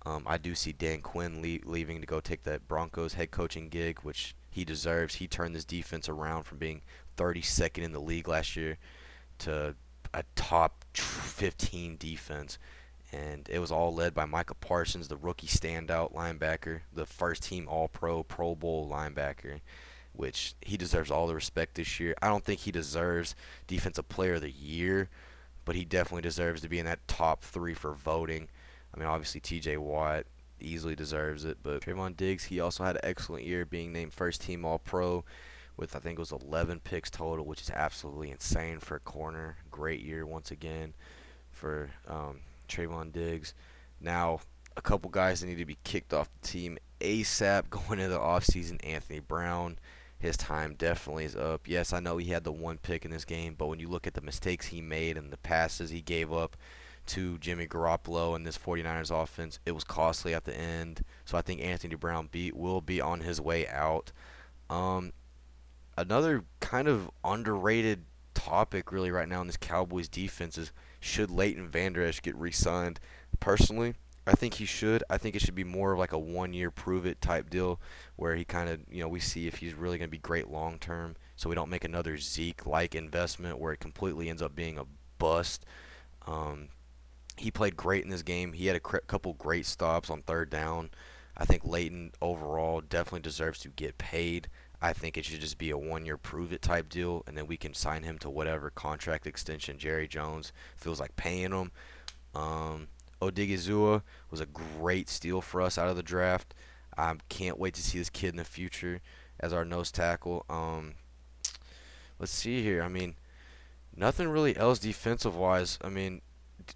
Um, 0.05 0.23
I 0.27 0.37
do 0.37 0.53
see 0.53 0.71
Dan 0.71 1.01
Quinn 1.01 1.41
le- 1.41 1.67
leaving 1.69 1.99
to 1.99 2.05
go 2.05 2.19
take 2.19 2.43
that 2.43 2.67
Broncos 2.67 3.15
head 3.15 3.31
coaching 3.31 3.69
gig, 3.69 3.99
which 4.03 4.35
he 4.51 4.63
deserves. 4.63 5.15
He 5.15 5.27
turned 5.27 5.55
this 5.55 5.65
defense 5.65 6.07
around 6.07 6.43
from 6.43 6.59
being 6.59 6.83
32nd 7.17 7.79
in 7.83 7.91
the 7.91 7.99
league 7.99 8.27
last 8.27 8.55
year 8.55 8.77
to 9.39 9.75
a 10.13 10.23
top 10.35 10.85
15 10.93 11.97
defense. 11.97 12.59
And 13.11 13.49
it 13.49 13.59
was 13.59 13.71
all 13.71 13.93
led 13.93 14.13
by 14.13 14.25
Micah 14.25 14.55
Parsons, 14.55 15.07
the 15.07 15.17
rookie 15.17 15.47
standout 15.47 16.13
linebacker, 16.13 16.81
the 16.93 17.05
first 17.05 17.43
team 17.43 17.67
All 17.67 17.87
Pro, 17.87 18.23
Pro 18.23 18.53
Bowl 18.53 18.87
linebacker 18.89 19.61
which 20.17 20.55
he 20.61 20.77
deserves 20.77 21.11
all 21.11 21.27
the 21.27 21.35
respect 21.35 21.75
this 21.75 21.99
year. 21.99 22.15
I 22.21 22.27
don't 22.27 22.43
think 22.43 22.61
he 22.61 22.71
deserves 22.71 23.35
Defensive 23.67 24.09
Player 24.09 24.35
of 24.35 24.41
the 24.41 24.51
Year, 24.51 25.09
but 25.65 25.75
he 25.75 25.85
definitely 25.85 26.21
deserves 26.21 26.61
to 26.61 26.69
be 26.69 26.79
in 26.79 26.85
that 26.85 27.07
top 27.07 27.43
three 27.43 27.73
for 27.73 27.93
voting. 27.93 28.47
I 28.93 28.99
mean, 28.99 29.07
obviously 29.07 29.41
T.J. 29.41 29.77
Watt 29.77 30.25
easily 30.59 30.95
deserves 30.95 31.45
it, 31.45 31.57
but 31.61 31.81
Trevon 31.81 32.15
Diggs, 32.15 32.45
he 32.45 32.59
also 32.59 32.83
had 32.83 32.95
an 32.95 33.01
excellent 33.03 33.45
year, 33.45 33.65
being 33.65 33.91
named 33.91 34.13
First 34.13 34.41
Team 34.41 34.65
All 34.65 34.79
Pro, 34.79 35.23
with 35.77 35.95
I 35.95 35.99
think 35.99 36.17
it 36.17 36.21
was 36.21 36.31
11 36.31 36.79
picks 36.81 37.09
total, 37.09 37.45
which 37.45 37.61
is 37.61 37.69
absolutely 37.69 38.31
insane 38.31 38.79
for 38.79 38.95
a 38.95 39.01
corner. 39.01 39.57
Great 39.69 40.01
year 40.01 40.25
once 40.25 40.51
again 40.51 40.93
for 41.51 41.89
um, 42.07 42.39
Trevon 42.69 43.11
Diggs. 43.11 43.53
Now, 43.99 44.39
a 44.77 44.81
couple 44.81 45.09
guys 45.09 45.41
that 45.41 45.47
need 45.47 45.57
to 45.57 45.65
be 45.65 45.77
kicked 45.83 46.13
off 46.13 46.29
the 46.41 46.47
team 46.47 46.77
ASAP 47.01 47.69
going 47.69 47.99
into 47.99 48.09
the 48.09 48.19
offseason. 48.19 48.79
Anthony 48.85 49.19
Brown, 49.19 49.77
his 50.17 50.37
time 50.37 50.75
definitely 50.75 51.25
is 51.25 51.35
up. 51.35 51.67
Yes, 51.67 51.93
I 51.93 51.99
know 51.99 52.17
he 52.17 52.31
had 52.31 52.43
the 52.43 52.51
one 52.51 52.77
pick 52.77 53.05
in 53.05 53.11
this 53.11 53.25
game, 53.25 53.55
but 53.57 53.67
when 53.67 53.79
you 53.79 53.87
look 53.87 54.07
at 54.07 54.13
the 54.13 54.21
mistakes 54.21 54.67
he 54.67 54.81
made 54.81 55.17
and 55.17 55.31
the 55.31 55.37
passes 55.37 55.89
he 55.89 56.01
gave 56.01 56.31
up 56.31 56.55
to 57.07 57.37
Jimmy 57.37 57.67
Garoppolo 57.67 58.35
and 58.35 58.45
this 58.45 58.57
49ers 58.57 59.11
offense, 59.11 59.59
it 59.65 59.73
was 59.73 59.83
costly 59.83 60.33
at 60.33 60.45
the 60.45 60.55
end. 60.55 61.03
So 61.25 61.37
I 61.37 61.41
think 61.41 61.61
Anthony 61.61 61.95
Brown 61.95 62.29
beat 62.31 62.55
will 62.55 62.81
be 62.81 62.99
on 63.01 63.19
his 63.19 63.39
way 63.39 63.67
out. 63.67 64.11
Um, 64.69 65.13
another 65.97 66.43
kind 66.59 66.87
of 66.87 67.11
underrated 67.23 68.05
topic 68.33 68.91
really 68.91 69.11
right 69.11 69.29
now 69.29 69.41
in 69.41 69.47
this 69.47 69.57
Cowboys 69.57 70.07
defense 70.07 70.57
is 70.57 70.71
should 70.99 71.29
Leighton 71.29 71.67
Vander 71.67 72.03
Esch 72.03 72.21
get 72.21 72.35
re-signed? 72.35 72.99
Personally, 73.39 73.93
I 74.27 74.33
think 74.33 74.55
he 74.55 74.65
should. 74.65 75.03
I 75.09 75.17
think 75.17 75.35
it 75.35 75.41
should 75.41 75.55
be 75.55 75.63
more 75.63 75.93
of 75.93 75.99
like 75.99 76.11
a 76.11 76.17
one-year 76.17 76.71
prove-it 76.71 77.21
type 77.21 77.49
deal, 77.49 77.79
where 78.15 78.35
he 78.35 78.43
kind 78.43 78.69
of, 78.69 78.79
you 78.89 79.01
know, 79.01 79.07
we 79.07 79.19
see 79.19 79.45
if 79.47 79.55
he's 79.57 79.75
really 79.75 79.97
going 79.97 80.07
to 80.07 80.11
be 80.11 80.17
great 80.17 80.49
long-term, 80.49 81.15
so 81.35 81.47
we 81.47 81.55
don't 81.55 81.69
make 81.69 81.83
another 81.83 82.17
Zeke-like 82.17 82.95
investment 82.95 83.59
where 83.59 83.73
it 83.73 83.79
completely 83.79 84.29
ends 84.29 84.41
up 84.41 84.55
being 84.55 84.79
a 84.79 84.85
bust. 85.19 85.65
Um, 86.25 86.69
he 87.37 87.51
played 87.51 87.75
great 87.75 88.03
in 88.03 88.09
this 88.09 88.23
game. 88.23 88.53
He 88.53 88.65
had 88.65 88.75
a 88.75 88.79
cr- 88.79 88.97
couple 89.05 89.33
great 89.33 89.65
stops 89.65 90.09
on 90.09 90.23
third 90.23 90.49
down. 90.49 90.89
I 91.37 91.45
think 91.45 91.65
Leighton 91.65 92.11
overall 92.21 92.81
definitely 92.81 93.19
deserves 93.19 93.59
to 93.59 93.69
get 93.69 93.97
paid. 93.97 94.47
I 94.81 94.93
think 94.93 95.17
it 95.17 95.25
should 95.25 95.41
just 95.41 95.57
be 95.57 95.69
a 95.69 95.77
one-year 95.77 96.17
prove-it 96.17 96.61
type 96.61 96.89
deal, 96.89 97.23
and 97.27 97.37
then 97.37 97.45
we 97.45 97.57
can 97.57 97.73
sign 97.73 98.03
him 98.03 98.17
to 98.19 98.29
whatever 98.29 98.69
contract 98.69 99.27
extension 99.27 99.77
Jerry 99.77 100.07
Jones 100.07 100.51
feels 100.77 100.99
like 100.99 101.15
paying 101.15 101.51
him. 101.51 101.71
Um, 102.33 102.87
Odighizuwa 103.29 104.01
was 104.29 104.39
a 104.39 104.45
great 104.45 105.09
steal 105.09 105.41
for 105.41 105.61
us 105.61 105.77
out 105.77 105.89
of 105.89 105.95
the 105.95 106.03
draft. 106.03 106.53
I 106.97 107.15
can't 107.29 107.59
wait 107.59 107.73
to 107.75 107.81
see 107.81 107.99
this 107.99 108.09
kid 108.09 108.29
in 108.29 108.37
the 108.37 108.45
future 108.45 109.01
as 109.39 109.53
our 109.53 109.65
nose 109.65 109.91
tackle. 109.91 110.45
Um, 110.49 110.93
let's 112.19 112.31
see 112.31 112.63
here. 112.63 112.81
I 112.81 112.87
mean, 112.87 113.15
nothing 113.95 114.29
really 114.29 114.55
else 114.55 114.79
defensive 114.79 115.35
wise. 115.35 115.77
I 115.81 115.89
mean, 115.89 116.21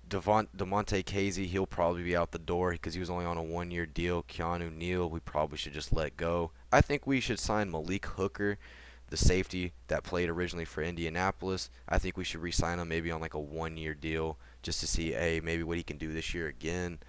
Devon, 0.07 0.47
Damontae 0.55 1.03
Kazee, 1.03 1.47
he'll 1.47 1.65
probably 1.65 2.03
be 2.03 2.15
out 2.15 2.31
the 2.31 2.39
door 2.39 2.73
because 2.73 2.93
he 2.93 2.99
was 2.99 3.09
only 3.09 3.25
on 3.25 3.37
a 3.37 3.43
one 3.43 3.71
year 3.71 3.85
deal. 3.85 4.23
Keanu 4.23 4.75
Neal, 4.75 5.09
we 5.09 5.19
probably 5.19 5.57
should 5.57 5.73
just 5.73 5.93
let 5.93 6.17
go. 6.17 6.51
I 6.71 6.81
think 6.81 7.07
we 7.07 7.19
should 7.19 7.39
sign 7.39 7.71
Malik 7.71 8.05
Hooker, 8.05 8.57
the 9.07 9.17
safety 9.17 9.73
that 9.87 10.03
played 10.03 10.29
originally 10.29 10.65
for 10.65 10.83
Indianapolis. 10.83 11.69
I 11.87 11.97
think 11.97 12.17
we 12.17 12.23
should 12.23 12.41
re 12.41 12.51
sign 12.51 12.79
him 12.79 12.89
maybe 12.89 13.09
on 13.09 13.21
like 13.21 13.33
a 13.33 13.39
one 13.39 13.77
year 13.77 13.93
deal 13.93 14.37
just 14.61 14.79
to 14.81 14.87
see 14.87 15.13
a 15.13 15.39
maybe 15.41 15.63
what 15.63 15.77
he 15.77 15.83
can 15.83 15.97
do 15.97 16.13
this 16.13 16.33
year 16.33 16.47
again. 16.47 16.99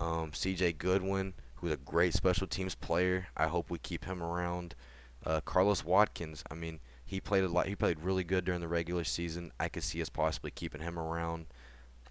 Um, 0.00 0.32
CJ 0.32 0.78
Goodwin, 0.78 1.34
who's 1.56 1.72
a 1.72 1.76
great 1.76 2.14
special 2.14 2.46
teams 2.46 2.74
player. 2.74 3.28
I 3.36 3.46
hope 3.46 3.70
we 3.70 3.78
keep 3.78 4.04
him 4.04 4.22
around. 4.22 4.74
Uh, 5.24 5.40
Carlos 5.40 5.84
Watkins, 5.84 6.44
I 6.50 6.54
mean, 6.54 6.80
he 7.04 7.20
played 7.20 7.44
a 7.44 7.48
lot. 7.48 7.66
He 7.66 7.76
played 7.76 8.00
really 8.00 8.24
good 8.24 8.44
during 8.44 8.60
the 8.60 8.68
regular 8.68 9.04
season. 9.04 9.52
I 9.58 9.68
could 9.68 9.82
see 9.82 10.02
us 10.02 10.08
possibly 10.08 10.50
keeping 10.50 10.80
him 10.80 10.98
around. 10.98 11.46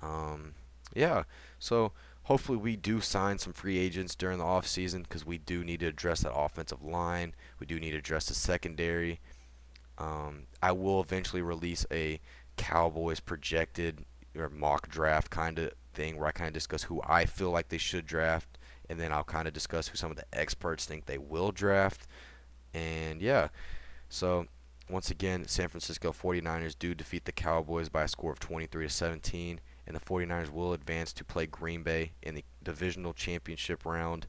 Um, 0.01 0.55
yeah, 0.93 1.23
so 1.59 1.91
hopefully 2.23 2.57
we 2.57 2.75
do 2.75 3.01
sign 3.01 3.37
some 3.37 3.53
free 3.53 3.77
agents 3.77 4.15
during 4.15 4.37
the 4.37 4.45
off 4.45 4.67
season 4.67 5.03
because 5.03 5.25
we 5.25 5.37
do 5.37 5.63
need 5.63 5.81
to 5.81 5.87
address 5.87 6.21
that 6.21 6.33
offensive 6.33 6.83
line. 6.83 7.33
We 7.59 7.67
do 7.67 7.79
need 7.79 7.91
to 7.91 7.97
address 7.97 8.27
the 8.27 8.33
secondary. 8.33 9.19
Um, 9.97 10.47
I 10.61 10.71
will 10.71 11.01
eventually 11.01 11.41
release 11.41 11.85
a 11.91 12.19
Cowboys 12.57 13.19
projected 13.19 14.05
or 14.35 14.49
mock 14.49 14.89
draft 14.89 15.29
kind 15.29 15.59
of 15.59 15.71
thing 15.93 16.17
where 16.17 16.27
I 16.27 16.31
kind 16.31 16.47
of 16.47 16.53
discuss 16.53 16.83
who 16.83 17.01
I 17.05 17.25
feel 17.25 17.51
like 17.51 17.69
they 17.69 17.77
should 17.77 18.05
draft, 18.05 18.57
and 18.89 18.99
then 18.99 19.11
I'll 19.11 19.23
kind 19.23 19.47
of 19.47 19.53
discuss 19.53 19.87
who 19.87 19.97
some 19.97 20.11
of 20.11 20.17
the 20.17 20.25
experts 20.33 20.85
think 20.85 21.05
they 21.05 21.17
will 21.17 21.51
draft. 21.51 22.07
And 22.73 23.21
yeah, 23.21 23.49
so 24.09 24.47
once 24.89 25.11
again, 25.11 25.47
San 25.47 25.69
Francisco 25.69 26.11
49ers 26.11 26.75
do 26.77 26.93
defeat 26.93 27.25
the 27.25 27.31
Cowboys 27.31 27.89
by 27.89 28.03
a 28.03 28.07
score 28.07 28.31
of 28.31 28.39
23 28.39 28.87
to 28.87 28.93
17 28.93 29.59
and 29.85 29.95
the 29.95 29.99
49ers 29.99 30.51
will 30.51 30.73
advance 30.73 31.11
to 31.13 31.25
play 31.25 31.45
Green 31.45 31.83
Bay 31.83 32.13
in 32.21 32.35
the 32.35 32.45
divisional 32.63 33.13
championship 33.13 33.85
round 33.85 34.27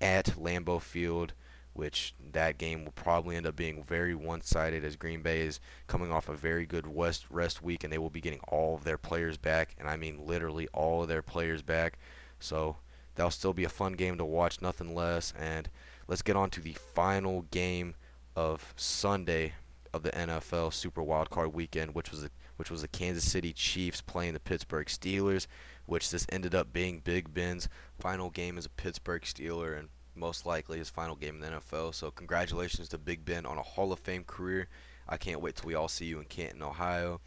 at 0.00 0.26
Lambeau 0.36 0.80
Field, 0.80 1.32
which 1.76 2.14
that 2.32 2.58
game 2.58 2.84
will 2.84 2.92
probably 2.92 3.36
end 3.36 3.46
up 3.46 3.54
being 3.54 3.84
very 3.84 4.14
one-sided 4.14 4.84
as 4.84 4.96
Green 4.96 5.22
Bay 5.22 5.42
is 5.42 5.60
coming 5.86 6.10
off 6.10 6.28
a 6.28 6.34
very 6.34 6.66
good 6.66 6.86
West 6.86 7.26
rest 7.30 7.62
week 7.62 7.84
and 7.84 7.92
they 7.92 7.98
will 7.98 8.10
be 8.10 8.20
getting 8.20 8.40
all 8.48 8.74
of 8.74 8.84
their 8.84 8.98
players 8.98 9.36
back, 9.36 9.74
and 9.78 9.88
I 9.88 9.96
mean 9.96 10.26
literally 10.26 10.68
all 10.72 11.02
of 11.02 11.08
their 11.08 11.22
players 11.22 11.62
back. 11.62 11.98
So 12.40 12.76
that'll 13.14 13.30
still 13.30 13.52
be 13.52 13.64
a 13.64 13.68
fun 13.68 13.92
game 13.92 14.16
to 14.18 14.24
watch, 14.24 14.62
nothing 14.62 14.94
less. 14.94 15.32
And 15.38 15.68
let's 16.08 16.22
get 16.22 16.36
on 16.36 16.50
to 16.50 16.60
the 16.60 16.76
final 16.94 17.42
game 17.50 17.94
of 18.34 18.72
Sunday 18.76 19.54
of 19.92 20.02
the 20.02 20.10
NFL 20.10 20.72
Super 20.72 21.02
Wild 21.02 21.30
Card 21.30 21.52
Weekend, 21.52 21.94
which 21.94 22.10
was 22.10 22.22
the 22.22 22.30
which 22.56 22.70
was 22.70 22.80
the 22.82 22.88
Kansas 22.88 23.30
City 23.30 23.52
Chiefs 23.52 24.00
playing 24.00 24.32
the 24.32 24.40
Pittsburgh 24.40 24.86
Steelers, 24.86 25.46
which 25.84 26.10
this 26.10 26.26
ended 26.30 26.54
up 26.54 26.72
being 26.72 27.00
Big 27.00 27.34
Ben's 27.34 27.68
final 27.98 28.30
game 28.30 28.56
as 28.56 28.64
a 28.64 28.70
Pittsburgh 28.70 29.22
Steeler 29.22 29.78
and 29.78 29.88
most 30.16 30.46
likely 30.46 30.78
his 30.78 30.90
final 30.90 31.16
game 31.16 31.36
in 31.36 31.40
the 31.40 31.58
NFL. 31.58 31.94
So 31.94 32.10
congratulations 32.10 32.88
to 32.88 32.98
Big 32.98 33.24
Ben 33.24 33.46
on 33.46 33.58
a 33.58 33.62
Hall 33.62 33.92
of 33.92 33.98
Fame 34.00 34.24
career. 34.24 34.68
I 35.08 35.16
can't 35.16 35.40
wait 35.40 35.56
till 35.56 35.68
we 35.68 35.74
all 35.74 35.88
see 35.88 36.06
you 36.06 36.18
in 36.18 36.24
Canton, 36.24 36.62
Ohio. 36.62 37.20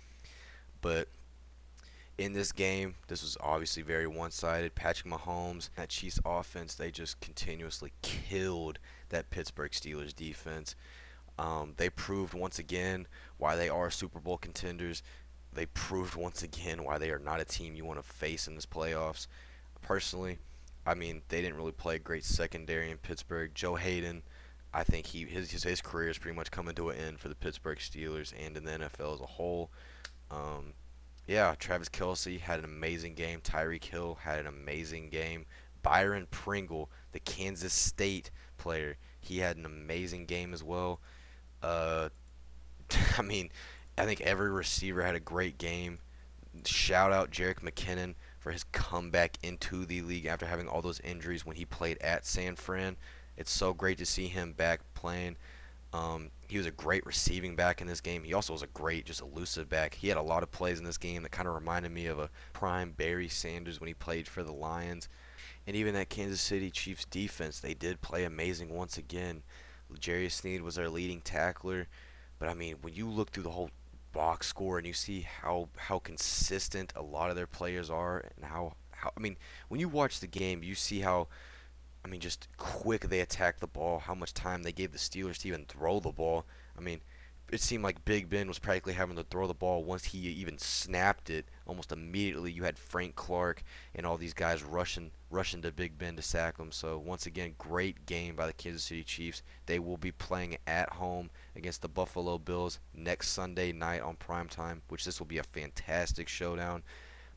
But 0.82 1.08
in 2.17 2.34
this 2.34 2.52
game, 2.52 2.95
this 3.08 3.21
was 3.21 3.38
obviously 3.39 3.82
very 3.82 4.06
one-sided. 4.08 4.75
Patrick 4.75 5.12
Mahomes, 5.12 5.69
that 5.75 5.89
Chiefs 5.89 6.19
offense, 6.25 6.75
they 6.75 6.91
just 6.91 7.19
continuously 7.21 7.93
killed 8.02 8.80
that 9.10 9.30
Pittsburgh 9.30 9.71
Steelers 9.71 10.13
defense. 10.13 10.75
Um, 11.38 11.73
they 11.78 11.89
proved 11.89 12.34
once 12.34 12.60
again 12.60 13.08
why 13.38 13.56
they 13.56 13.69
are 13.69 13.89
Super 13.89 14.19
Bowl 14.19 14.38
contenders. 14.38 15.02
They 15.54 15.65
proved 15.67 16.15
once 16.15 16.43
again 16.43 16.84
why 16.84 16.97
they 16.97 17.10
are 17.12 17.19
not 17.19 17.39
a 17.39 17.45
team 17.45 17.75
you 17.75 17.86
want 17.86 18.04
to 18.04 18.08
face 18.08 18.47
in 18.47 18.56
this 18.56 18.65
playoffs. 18.65 19.28
Personally, 19.82 20.38
I 20.89 20.95
mean, 20.95 21.21
they 21.30 21.39
didn't 21.39 21.58
really 21.58 21.71
play 21.71 21.99
great 21.99 22.25
secondary 22.25 22.89
in 22.89 22.97
Pittsburgh. 22.97 23.52
Joe 23.54 23.75
Haden, 23.75 24.23
I 24.73 24.84
think 24.84 25.06
he 25.06 25.23
his 25.25 25.52
his 25.52 25.82
career 25.82 26.10
is 26.10 26.17
pretty 26.17 26.36
much 26.36 26.49
coming 26.49 26.73
to 26.73 26.89
an 26.89 26.97
end 26.97 27.19
for 27.19 27.30
the 27.30 27.36
Pittsburgh 27.36 27.78
Steelers 27.78 28.34
and 28.36 28.58
in 28.58 28.65
the 28.65 28.71
NFL 28.71 29.13
as 29.13 29.21
a 29.21 29.28
whole. 29.28 29.69
Um, 30.32 30.73
yeah, 31.28 31.54
Travis 31.60 31.89
Kelce 31.89 32.39
had 32.39 32.58
an 32.58 32.65
amazing 32.65 33.13
game. 33.13 33.39
Tyreek 33.41 33.84
Hill 33.84 34.17
had 34.19 34.39
an 34.39 34.47
amazing 34.47 35.10
game. 35.10 35.45
Byron 35.84 36.25
Pringle, 36.32 36.89
the 37.12 37.19
Kansas 37.19 37.71
State 37.71 38.32
player, 38.58 38.97
he 39.21 39.38
had 39.38 39.58
an 39.58 39.67
amazing 39.67 40.25
game 40.25 40.56
as 40.56 40.63
well. 40.63 41.02
Uh, 41.62 42.10
I 43.17 43.21
mean, 43.21 43.49
I 43.95 44.06
think 44.06 44.21
every 44.21 44.49
receiver 44.49 45.04
had 45.04 45.13
a 45.13 45.19
great 45.19 45.60
game. 45.60 45.99
Shout 46.65 47.12
out 47.12 47.30
Jerick 47.30 47.60
McKinnon 47.60 48.15
for 48.39 48.52
his 48.52 48.63
comeback 48.65 49.38
into 49.43 49.86
the 49.86 50.02
league 50.02 50.25
after 50.25 50.45
having 50.45 50.67
all 50.67 50.82
those 50.82 51.02
injuries 51.02 51.45
when 51.45 51.56
he 51.56 51.65
played 51.65 51.97
at 52.02 52.25
San 52.25 52.56
Fran. 52.56 52.97
It's 53.38 53.52
so 53.52 53.73
great 53.73 53.97
to 53.99 54.06
see 54.06 54.28
him 54.28 54.54
back 54.54 54.82
playing. 54.93 55.36
Um, 55.91 56.30
he 56.47 56.58
was 56.58 56.67
a 56.67 56.71
great 56.71 57.06
receiving 57.06 57.56
back 57.56 57.82
in 57.82 57.88
this 57.88 58.02
game. 58.02 58.23
He 58.23 58.34
also 58.34 58.54
was 58.54 58.62
a 58.62 58.67
great, 58.67 59.06
just 59.06 59.21
elusive 59.21 59.69
back. 59.69 59.95
He 59.95 60.08
had 60.08 60.17
a 60.17 60.21
lot 60.21 60.43
of 60.43 60.52
plays 60.52 60.80
in 60.80 60.86
this 60.86 60.97
game 60.97 61.23
that 61.23 61.32
kind 61.32 61.47
of 61.47 61.56
reminded 61.56 61.91
me 61.91 62.06
of 62.06 62.19
a 62.19 62.30
prime 62.54 62.91
Barry 62.91 63.28
Sanders 63.28 63.80
when 63.80 63.88
he 63.88 63.93
played 63.93 64.28
for 64.28 64.43
the 64.43 64.52
Lions. 64.52 65.10
And 65.65 65.75
even 65.75 65.93
that 65.95 66.10
Kansas 66.10 66.41
City 66.41 66.69
Chiefs 66.69 67.06
defense, 67.06 67.60
they 67.60 67.73
did 67.73 68.02
play 68.02 68.23
amazing 68.23 68.69
once 68.69 68.97
again. 68.97 69.43
Jarius 69.99 70.34
Sneed 70.34 70.62
was 70.62 70.75
their 70.75 70.89
leading 70.89 71.21
tackler. 71.21 71.88
But 72.38 72.49
I 72.49 72.54
mean, 72.54 72.78
when 72.82 72.93
you 72.93 73.10
look 73.10 73.32
through 73.32 73.43
the 73.43 73.52
whole 73.52 73.71
box 74.12 74.48
score 74.48 74.78
and 74.78 74.88
you 74.88 74.93
see 74.93 75.28
how 75.41 75.69
how 75.78 76.00
consistent 76.00 76.93
a 76.95 77.02
lot 77.02 77.30
of 77.30 77.36
their 77.36 77.48
players 77.48 77.89
are 77.89 78.26
and 78.36 78.45
how, 78.45 78.74
how 78.91 79.12
I 79.15 79.19
mean, 79.19 79.38
when 79.67 79.80
you 79.80 79.89
watch 79.89 80.19
the 80.19 80.28
game, 80.28 80.63
you 80.63 80.76
see 80.76 81.00
how 81.00 81.28
I 82.04 82.08
mean, 82.08 82.22
just 82.22 82.48
quick 82.58 83.02
they 83.10 83.19
attack 83.19 83.60
the 83.60 83.67
ball, 83.67 84.00
how 84.00 84.15
much 84.15 84.34
time 84.34 84.63
they 84.63 84.72
gave 84.72 84.91
the 84.91 84.98
Steelers 84.98 85.39
to 85.39 85.50
even 85.50 85.65
throw 85.65 86.00
the 86.00 86.12
ball. 86.12 86.45
I 86.78 86.82
mean, 86.82 87.02
it 87.52 87.62
seemed 87.62 87.84
like 87.84 88.06
Big 88.06 88.30
Ben 88.30 88.48
was 88.48 88.60
practically 88.60 88.93
having 88.93 89.15
to 89.15 89.24
throw 89.24 89.48
the 89.48 89.54
ball 89.54 89.84
once 89.84 90.06
he 90.06 90.19
even 90.19 90.58
snapped 90.58 91.30
it. 91.30 91.45
Almost 91.65 91.91
immediately, 91.91 92.52
you 92.52 92.63
had 92.63 92.78
Frank 92.78 93.15
Clark 93.15 93.63
and 93.95 94.06
all 94.06 94.17
these 94.17 94.34
guys 94.34 94.63
rushing, 94.63 95.12
rushing 95.30 95.62
to 95.63 95.72
Big 95.72 95.98
Ben 95.98 96.15
to 96.15 96.22
sack 96.22 96.58
him. 96.58 96.72
So 96.72 97.00
once 97.00 97.26
again, 97.26 97.56
great 97.58 98.06
game 98.06 98.36
by 98.36 98.48
the 98.48 98.54
Kansas 98.54 98.84
City 98.84 99.04
Chiefs. 99.04 99.41
They 99.65 99.80
will 99.80 99.98
be 99.98 100.12
playing 100.12 100.58
at 100.67 100.89
home 100.89 101.32
against 101.60 101.82
the 101.84 101.88
Buffalo 101.88 102.38
Bills 102.39 102.80
next 102.93 103.30
Sunday 103.30 103.72
night 103.72 104.02
on 104.02 104.15
prime 104.15 104.48
time, 104.50 104.82
which 104.88 105.06
this 105.06 105.19
will 105.19 105.28
be 105.28 105.38
a 105.38 105.43
fantastic 105.43 106.28
showdown. 106.28 106.82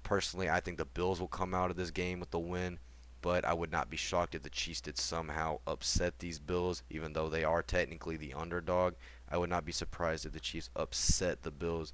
Personally, 0.03 0.49
I 0.49 0.61
think 0.61 0.79
the 0.79 0.85
Bills 0.87 1.21
will 1.21 1.29
come 1.29 1.55
out 1.55 1.71
of 1.71 1.77
this 1.77 1.91
game 1.91 2.19
with 2.21 2.31
the 2.31 2.39
win. 2.39 2.79
but 3.21 3.45
I 3.45 3.55
would 3.55 3.71
not 3.71 3.89
be 3.89 3.97
shocked 3.97 4.35
if 4.35 4.43
the 4.43 4.51
Chiefs 4.51 4.81
did 4.81 4.99
somehow 4.99 5.61
upset 5.67 6.19
these 6.19 6.39
Bills, 6.41 6.83
even 6.91 7.13
though 7.13 7.29
they 7.29 7.45
are 7.45 7.63
technically 7.63 8.17
the 8.17 8.35
underdog. 8.35 8.95
I 9.31 9.39
would 9.39 9.49
not 9.49 9.65
be 9.65 9.73
surprised 9.73 10.27
if 10.27 10.33
the 10.33 10.41
Chiefs 10.41 10.71
upset 10.75 11.43
the 11.43 11.53
Bills 11.53 11.93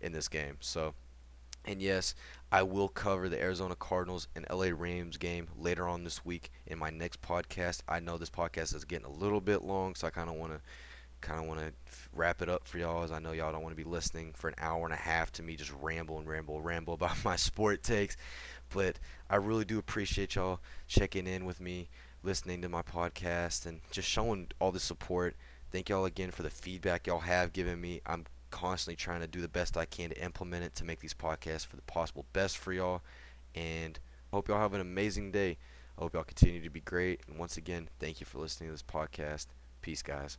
in 0.00 0.12
this 0.12 0.28
game. 0.28 0.56
So, 0.60 0.94
and 1.64 1.82
yes, 1.82 2.14
I 2.52 2.62
will 2.62 2.88
cover 2.88 3.28
the 3.28 3.40
Arizona 3.40 3.74
Cardinals 3.74 4.28
and 4.34 4.46
LA 4.48 4.68
Rams 4.72 5.16
game 5.18 5.48
later 5.58 5.88
on 5.88 6.04
this 6.04 6.24
week 6.24 6.50
in 6.66 6.78
my 6.78 6.90
next 6.90 7.20
podcast. 7.20 7.82
I 7.88 7.98
know 8.00 8.16
this 8.16 8.30
podcast 8.30 8.74
is 8.74 8.84
getting 8.84 9.06
a 9.06 9.10
little 9.10 9.40
bit 9.40 9.62
long, 9.62 9.94
so 9.96 10.06
I 10.06 10.10
kind 10.10 10.30
of 10.30 10.36
want 10.36 10.52
to 10.52 10.60
kind 11.20 11.40
of 11.40 11.46
want 11.46 11.60
to 11.60 11.72
wrap 12.14 12.42
it 12.42 12.48
up 12.48 12.66
for 12.66 12.78
y'all 12.78 13.02
as 13.02 13.12
I 13.12 13.18
know 13.18 13.32
y'all 13.32 13.52
don't 13.52 13.62
want 13.62 13.76
to 13.76 13.82
be 13.82 13.88
listening 13.88 14.32
for 14.34 14.48
an 14.48 14.54
hour 14.58 14.84
and 14.84 14.92
a 14.92 14.96
half 14.96 15.32
to 15.32 15.42
me 15.42 15.56
just 15.56 15.72
ramble 15.80 16.18
and 16.18 16.28
ramble 16.28 16.60
ramble 16.60 16.94
about 16.94 17.24
my 17.24 17.36
sport 17.36 17.82
takes. 17.82 18.16
But 18.70 18.98
I 19.28 19.36
really 19.36 19.64
do 19.64 19.78
appreciate 19.78 20.34
y'all 20.34 20.60
checking 20.86 21.26
in 21.26 21.44
with 21.44 21.60
me, 21.60 21.88
listening 22.22 22.62
to 22.62 22.68
my 22.68 22.82
podcast, 22.82 23.66
and 23.66 23.80
just 23.90 24.08
showing 24.08 24.48
all 24.60 24.72
the 24.72 24.80
support. 24.80 25.36
Thank 25.72 25.88
y'all 25.88 26.04
again 26.04 26.30
for 26.30 26.42
the 26.42 26.50
feedback 26.50 27.06
y'all 27.06 27.20
have 27.20 27.52
given 27.52 27.80
me. 27.80 28.00
I'm 28.06 28.26
constantly 28.50 28.96
trying 28.96 29.20
to 29.20 29.26
do 29.26 29.40
the 29.40 29.48
best 29.48 29.76
I 29.76 29.84
can 29.84 30.10
to 30.10 30.22
implement 30.22 30.64
it 30.64 30.74
to 30.76 30.84
make 30.84 31.00
these 31.00 31.14
podcasts 31.14 31.66
for 31.66 31.76
the 31.76 31.82
possible 31.82 32.26
best 32.32 32.58
for 32.58 32.72
y'all. 32.72 33.02
And 33.54 33.98
hope 34.32 34.48
y'all 34.48 34.60
have 34.60 34.74
an 34.74 34.80
amazing 34.80 35.32
day. 35.32 35.56
I 35.98 36.02
hope 36.02 36.14
y'all 36.14 36.24
continue 36.24 36.60
to 36.62 36.70
be 36.70 36.80
great. 36.80 37.20
And 37.28 37.38
once 37.38 37.56
again, 37.56 37.88
thank 37.98 38.20
you 38.20 38.26
for 38.26 38.38
listening 38.38 38.68
to 38.68 38.74
this 38.74 38.82
podcast. 38.82 39.46
Peace, 39.82 40.02
guys. 40.02 40.38